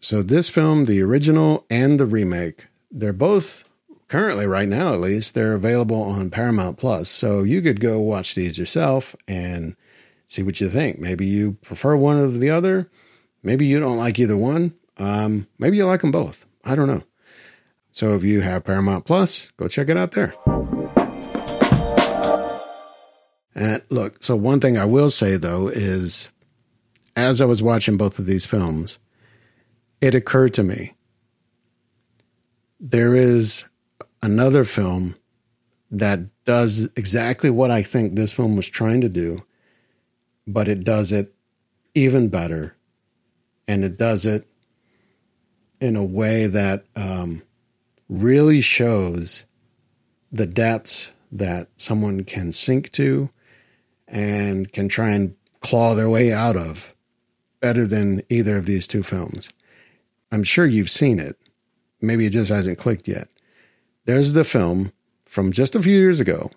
So 0.00 0.22
this 0.22 0.48
film, 0.48 0.84
the 0.84 1.02
original 1.02 1.66
and 1.68 1.98
the 1.98 2.06
remake, 2.06 2.66
they're 2.90 3.12
both 3.12 3.64
currently 4.06 4.46
right 4.46 4.68
now 4.68 4.94
at 4.94 5.00
least, 5.00 5.34
they're 5.34 5.54
available 5.54 6.00
on 6.00 6.30
Paramount 6.30 6.78
Plus. 6.78 7.08
So 7.08 7.42
you 7.42 7.60
could 7.60 7.80
go 7.80 7.98
watch 7.98 8.34
these 8.34 8.58
yourself 8.58 9.16
and 9.26 9.76
see 10.26 10.42
what 10.42 10.60
you 10.60 10.68
think. 10.68 10.98
Maybe 10.98 11.26
you 11.26 11.52
prefer 11.62 11.96
one 11.96 12.16
or 12.16 12.28
the 12.28 12.50
other. 12.50 12.88
Maybe 13.42 13.66
you 13.66 13.80
don't 13.80 13.98
like 13.98 14.18
either 14.18 14.36
one. 14.36 14.74
Um, 14.98 15.46
maybe 15.58 15.76
you 15.76 15.86
like 15.86 16.00
them 16.00 16.10
both. 16.10 16.44
I 16.64 16.74
don't 16.74 16.88
know. 16.88 17.02
So 17.92 18.14
if 18.14 18.22
you 18.22 18.40
have 18.40 18.64
Paramount 18.64 19.04
Plus, 19.04 19.50
go 19.56 19.66
check 19.68 19.88
it 19.88 19.96
out 19.96 20.12
there. 20.12 20.34
And 23.54 23.82
look, 23.90 24.22
so 24.22 24.36
one 24.36 24.60
thing 24.60 24.78
I 24.78 24.84
will 24.84 25.10
say 25.10 25.36
though 25.36 25.66
is 25.66 26.30
as 27.16 27.40
I 27.40 27.44
was 27.44 27.62
watching 27.62 27.96
both 27.96 28.20
of 28.20 28.26
these 28.26 28.46
films, 28.46 28.98
it 30.00 30.14
occurred 30.14 30.54
to 30.54 30.62
me 30.62 30.94
there 32.80 33.14
is 33.14 33.64
another 34.22 34.64
film 34.64 35.14
that 35.90 36.20
does 36.44 36.88
exactly 36.96 37.50
what 37.50 37.70
I 37.70 37.82
think 37.82 38.14
this 38.14 38.32
film 38.32 38.56
was 38.56 38.68
trying 38.68 39.00
to 39.00 39.08
do, 39.08 39.42
but 40.46 40.68
it 40.68 40.84
does 40.84 41.12
it 41.12 41.34
even 41.94 42.28
better. 42.28 42.76
And 43.66 43.84
it 43.84 43.98
does 43.98 44.24
it 44.24 44.46
in 45.80 45.96
a 45.96 46.04
way 46.04 46.46
that 46.46 46.84
um, 46.96 47.42
really 48.08 48.60
shows 48.60 49.44
the 50.32 50.46
depths 50.46 51.12
that 51.32 51.68
someone 51.76 52.24
can 52.24 52.52
sink 52.52 52.90
to 52.92 53.30
and 54.06 54.72
can 54.72 54.88
try 54.88 55.10
and 55.10 55.34
claw 55.60 55.94
their 55.94 56.08
way 56.08 56.32
out 56.32 56.56
of 56.56 56.94
better 57.60 57.86
than 57.86 58.22
either 58.28 58.56
of 58.56 58.66
these 58.66 58.86
two 58.86 59.02
films. 59.02 59.50
I'm 60.30 60.42
sure 60.42 60.66
you've 60.66 60.90
seen 60.90 61.18
it. 61.18 61.36
Maybe 62.00 62.26
it 62.26 62.30
just 62.30 62.50
hasn't 62.50 62.78
clicked 62.78 63.08
yet. 63.08 63.28
There's 64.04 64.32
the 64.32 64.44
film 64.44 64.92
from 65.24 65.52
just 65.52 65.74
a 65.74 65.82
few 65.82 65.98
years 65.98 66.20
ago, 66.20 66.50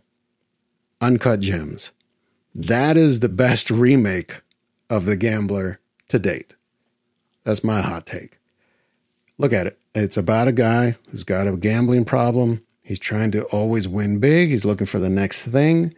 Uncut 0.99 1.39
Gems. 1.39 1.91
That 2.53 2.97
is 2.97 3.19
the 3.19 3.29
best 3.29 3.71
remake 3.71 4.41
of 4.89 5.05
The 5.05 5.15
Gambler 5.15 5.79
to 6.09 6.19
date. 6.19 6.55
That's 7.43 7.63
my 7.63 7.81
hot 7.81 8.05
take. 8.05 8.37
Look 9.37 9.53
at 9.53 9.67
it. 9.67 9.79
It's 9.95 10.17
about 10.17 10.47
a 10.47 10.53
guy 10.53 10.95
who's 11.09 11.23
got 11.23 11.47
a 11.47 11.53
gambling 11.53 12.05
problem. 12.05 12.63
He's 12.83 12.99
trying 12.99 13.31
to 13.31 13.43
always 13.45 13.87
win 13.87 14.19
big. 14.19 14.49
He's 14.49 14.65
looking 14.65 14.87
for 14.87 14.99
the 14.99 15.09
next 15.09 15.41
thing. 15.41 15.93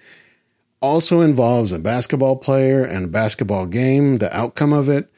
Also 0.80 1.22
involves 1.22 1.72
a 1.72 1.80
basketball 1.80 2.36
player 2.36 2.84
and 2.84 3.06
a 3.06 3.10
basketball 3.10 3.66
game, 3.66 4.18
the 4.20 4.36
outcome 4.36 4.74
of 4.74 4.90
it. 4.90 5.12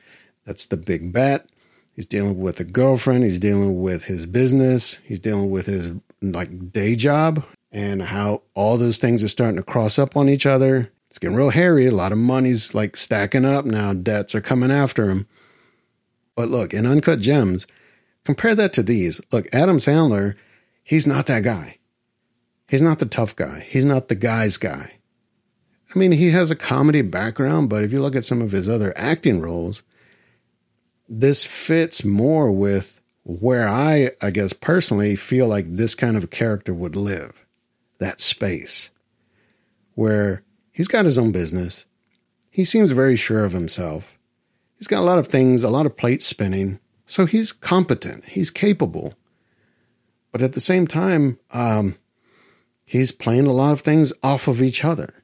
That's 0.46 0.66
the 0.66 0.78
big 0.78 1.12
bet. 1.12 1.48
He's 1.96 2.06
dealing 2.06 2.40
with 2.40 2.60
a 2.60 2.66
girlfriend. 2.66 3.24
He's 3.24 3.40
dealing 3.40 3.82
with 3.82 4.06
his 4.06 4.26
business. 4.26 4.96
He's 5.06 5.20
dealing 5.20 5.50
with 5.50 5.66
his 5.66 5.92
like 6.22 6.72
day 6.74 6.96
job 6.96 7.46
and 7.72 8.02
how 8.02 8.42
all 8.54 8.78
those 8.78 8.98
things 8.98 9.24
are 9.24 9.30
starting 9.30 9.56
to 9.56 9.64
cross 9.64 9.98
up 9.98 10.18
on 10.18 10.28
each 10.28 10.46
other. 10.46 10.92
It's 11.10 11.20
getting 11.20 11.38
real 11.38 11.52
hairy. 11.52 11.86
A 11.88 11.92
lot 11.92 12.12
of 12.12 12.18
money's 12.18 12.74
like 12.74 12.98
stacking 12.98 13.46
up 13.46 13.64
now. 13.64 13.94
Debts 13.94 14.36
are 14.36 14.42
coming 14.42 14.72
after 14.72 15.10
him. 15.10 15.26
But 16.36 16.50
look, 16.50 16.74
in 16.74 16.86
Uncut 16.86 17.22
Gems, 17.22 17.66
compare 18.26 18.56
that 18.56 18.74
to 18.74 18.84
these. 18.84 19.22
Look, 19.32 19.48
Adam 19.54 19.78
Sandler, 19.78 20.36
he's 20.84 21.08
not 21.08 21.28
that 21.28 21.44
guy. 21.44 21.78
He's 22.68 22.82
not 22.82 23.00
the 23.00 23.06
tough 23.06 23.36
guy. 23.38 23.66
He's 23.70 23.86
not 23.86 24.10
the 24.10 24.16
guy's 24.16 24.58
guy. 24.58 24.96
I 25.94 26.00
mean, 26.00 26.12
he 26.12 26.32
has 26.32 26.52
a 26.52 26.56
comedy 26.56 27.02
background, 27.02 27.70
but 27.70 27.84
if 27.84 27.94
you 27.94 28.02
look 28.02 28.18
at 28.18 28.26
some 28.26 28.42
of 28.42 28.52
his 28.52 28.68
other 28.68 28.92
acting 28.98 29.40
roles, 29.40 29.84
this 31.08 31.44
fits 31.44 32.04
more 32.04 32.52
with 32.52 33.02
where 33.24 33.68
I, 33.68 34.12
I 34.22 34.32
guess 34.32 34.54
personally, 34.54 35.16
feel 35.16 35.48
like 35.48 35.66
this 35.68 35.96
kind 35.96 36.16
of 36.16 36.24
a 36.24 36.28
character 36.28 36.74
would 36.74 36.96
live. 36.96 37.46
That 38.00 38.22
space 38.22 38.92
where 39.96 40.44
he's 40.72 40.88
got 40.88 41.06
his 41.06 41.18
own 41.18 41.32
business. 41.32 41.86
He 42.52 42.66
seems 42.66 42.92
very 42.92 43.16
sure 43.16 43.44
of 43.44 43.54
himself. 43.54 44.18
He's 44.78 44.88
got 44.88 45.00
a 45.00 45.08
lot 45.08 45.18
of 45.18 45.28
things, 45.28 45.64
a 45.64 45.70
lot 45.70 45.86
of 45.86 45.98
plates 45.98 46.26
spinning. 46.26 46.80
So 47.06 47.26
he's 47.26 47.52
competent, 47.52 48.26
he's 48.26 48.52
capable. 48.52 49.16
But 50.32 50.42
at 50.42 50.54
the 50.54 50.60
same 50.60 50.86
time, 50.86 51.40
um, 51.52 51.98
he's 52.84 53.12
playing 53.12 53.48
a 53.48 53.54
lot 53.54 53.72
of 53.72 53.82
things 53.82 54.12
off 54.22 54.48
of 54.48 54.62
each 54.62 54.84
other. 54.84 55.24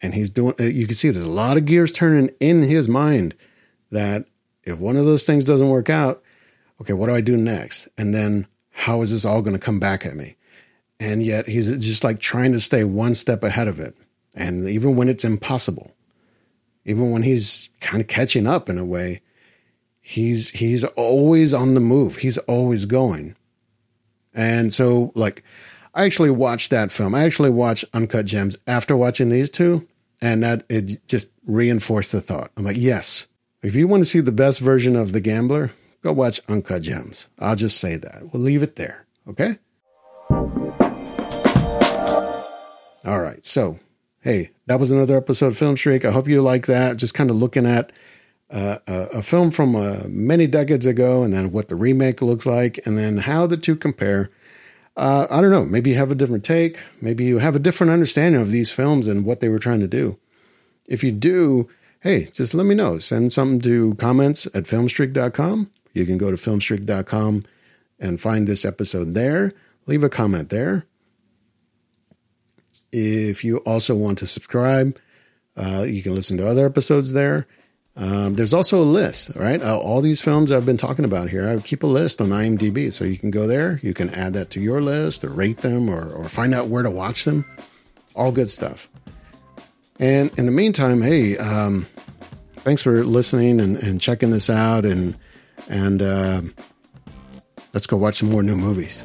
And 0.00 0.14
he's 0.14 0.30
doing, 0.30 0.54
uh, 0.58 0.64
you 0.64 0.86
can 0.86 0.96
see 0.96 1.10
there's 1.10 1.24
a 1.24 1.30
lot 1.30 1.56
of 1.56 1.66
gears 1.66 1.92
turning 1.92 2.30
in 2.40 2.62
his 2.62 2.88
mind 2.88 3.34
that 3.90 4.24
if 4.64 4.78
one 4.78 4.96
of 4.96 5.04
those 5.04 5.24
things 5.24 5.44
doesn't 5.44 5.68
work 5.68 5.90
out, 5.90 6.22
okay, 6.80 6.92
what 6.92 7.06
do 7.06 7.14
I 7.14 7.20
do 7.20 7.36
next? 7.36 7.88
And 7.98 8.14
then 8.14 8.46
how 8.70 9.02
is 9.02 9.10
this 9.10 9.24
all 9.24 9.42
going 9.42 9.56
to 9.56 9.64
come 9.64 9.80
back 9.80 10.06
at 10.06 10.16
me? 10.16 10.36
And 11.00 11.22
yet 11.22 11.48
he's 11.48 11.68
just 11.84 12.04
like 12.04 12.20
trying 12.20 12.52
to 12.52 12.60
stay 12.60 12.84
one 12.84 13.14
step 13.14 13.42
ahead 13.42 13.68
of 13.68 13.80
it. 13.80 13.96
And 14.34 14.68
even 14.68 14.96
when 14.96 15.08
it's 15.08 15.24
impossible, 15.24 15.92
even 16.84 17.10
when 17.10 17.22
he's 17.22 17.70
kind 17.80 18.00
of 18.00 18.08
catching 18.08 18.46
up 18.46 18.68
in 18.68 18.78
a 18.78 18.84
way, 18.84 19.20
he's 20.00 20.50
he's 20.50 20.84
always 20.84 21.52
on 21.52 21.74
the 21.74 21.80
move. 21.80 22.18
He's 22.18 22.38
always 22.38 22.84
going. 22.84 23.36
And 24.34 24.72
so 24.72 25.12
like 25.14 25.42
I 25.94 26.04
actually 26.04 26.30
watched 26.30 26.70
that 26.70 26.90
film. 26.90 27.14
I 27.14 27.24
actually 27.24 27.50
watched 27.50 27.84
Uncut 27.92 28.26
Gems 28.26 28.56
after 28.66 28.96
watching 28.96 29.28
these 29.28 29.50
two, 29.50 29.86
and 30.20 30.42
that 30.42 30.64
it 30.68 31.06
just 31.06 31.28
reinforced 31.46 32.12
the 32.12 32.20
thought. 32.20 32.50
I'm 32.56 32.64
like, 32.64 32.78
yes, 32.78 33.26
if 33.62 33.76
you 33.76 33.86
want 33.86 34.02
to 34.02 34.08
see 34.08 34.20
the 34.20 34.32
best 34.32 34.60
version 34.60 34.96
of 34.96 35.12
The 35.12 35.20
Gambler, 35.20 35.70
go 36.02 36.12
watch 36.12 36.40
Uncut 36.48 36.82
Gems. 36.82 37.28
I'll 37.38 37.56
just 37.56 37.78
say 37.78 37.96
that. 37.96 38.32
We'll 38.32 38.42
leave 38.42 38.62
it 38.62 38.76
there. 38.76 39.06
Okay? 39.28 39.56
All 43.04 43.20
right. 43.20 43.44
So, 43.44 43.78
hey, 44.20 44.50
that 44.66 44.80
was 44.80 44.90
another 44.90 45.16
episode 45.16 45.48
of 45.48 45.58
Film 45.58 45.76
Streak. 45.76 46.04
I 46.04 46.10
hope 46.10 46.28
you 46.28 46.42
like 46.42 46.66
that. 46.66 46.96
Just 46.96 47.14
kind 47.14 47.30
of 47.30 47.36
looking 47.36 47.66
at 47.66 47.92
uh, 48.50 48.78
a, 48.86 48.94
a, 48.94 49.22
film 49.22 49.50
from 49.50 49.74
uh, 49.74 50.00
many 50.06 50.46
decades 50.46 50.84
ago 50.84 51.22
and 51.22 51.32
then 51.32 51.52
what 51.52 51.68
the 51.68 51.74
remake 51.74 52.20
looks 52.20 52.44
like 52.44 52.84
and 52.84 52.98
then 52.98 53.16
how 53.16 53.46
the 53.46 53.56
two 53.56 53.74
compare. 53.74 54.30
Uh, 54.96 55.26
I 55.30 55.40
don't 55.40 55.50
know. 55.50 55.64
Maybe 55.64 55.90
you 55.90 55.96
have 55.96 56.10
a 56.10 56.16
different 56.16 56.44
take. 56.44 56.78
Maybe 57.00 57.24
you 57.24 57.38
have 57.38 57.56
a 57.56 57.60
different 57.60 57.92
understanding 57.92 58.40
of 58.40 58.50
these 58.50 58.70
films 58.70 59.06
and 59.06 59.24
what 59.24 59.40
they 59.40 59.48
were 59.48 59.58
trying 59.58 59.80
to 59.80 59.86
do. 59.86 60.18
If 60.86 61.02
you 61.02 61.12
do, 61.12 61.70
hey, 62.02 62.24
just 62.24 62.52
let 62.52 62.66
me 62.66 62.74
know. 62.74 62.98
Send 62.98 63.32
something 63.32 63.60
to 63.60 63.94
comments 63.94 64.46
at 64.46 64.64
filmstreak.com. 64.64 65.70
You 65.94 66.04
can 66.04 66.18
go 66.18 66.30
to 66.30 66.36
filmstreak.com 66.36 67.44
and 68.00 68.20
find 68.20 68.46
this 68.46 68.64
episode 68.64 69.14
there. 69.14 69.52
Leave 69.86 70.02
a 70.02 70.08
comment 70.08 70.50
there. 70.50 70.84
If 72.90 73.44
you 73.44 73.58
also 73.58 73.94
want 73.94 74.18
to 74.18 74.26
subscribe, 74.26 74.98
uh, 75.56 75.82
you 75.82 76.02
can 76.02 76.14
listen 76.14 76.36
to 76.38 76.46
other 76.46 76.66
episodes 76.66 77.12
there. 77.12 77.46
Um, 77.94 78.34
there's 78.34 78.54
also 78.54 78.82
a 78.82 78.84
list, 78.84 79.36
right? 79.36 79.62
Uh, 79.62 79.78
all 79.78 80.00
these 80.00 80.20
films 80.20 80.50
I've 80.50 80.66
been 80.66 80.78
talking 80.78 81.04
about 81.04 81.28
here, 81.28 81.48
I 81.48 81.58
keep 81.60 81.82
a 81.82 81.86
list 81.86 82.20
on 82.20 82.28
IMDb. 82.28 82.92
So 82.92 83.04
you 83.04 83.18
can 83.18 83.30
go 83.30 83.46
there, 83.46 83.78
you 83.82 83.94
can 83.94 84.10
add 84.10 84.32
that 84.32 84.50
to 84.50 84.60
your 84.60 84.80
list 84.80 85.24
or 85.24 85.28
rate 85.28 85.58
them 85.58 85.88
or, 85.88 86.10
or 86.10 86.24
find 86.24 86.54
out 86.54 86.68
where 86.68 86.82
to 86.82 86.90
watch 86.90 87.24
them. 87.24 87.44
All 88.14 88.32
good 88.32 88.50
stuff. 88.50 88.88
And 89.98 90.36
in 90.38 90.46
the 90.46 90.52
meantime, 90.52 91.02
hey, 91.02 91.36
um, 91.38 91.86
thanks 92.56 92.82
for 92.82 93.04
listening 93.04 93.60
and, 93.60 93.76
and, 93.76 94.00
checking 94.00 94.30
this 94.30 94.50
out. 94.50 94.84
And, 94.84 95.16
and 95.68 96.02
uh, 96.02 96.42
let's 97.72 97.86
go 97.86 97.96
watch 97.96 98.16
some 98.16 98.30
more 98.30 98.42
new 98.42 98.56
movies. 98.56 99.04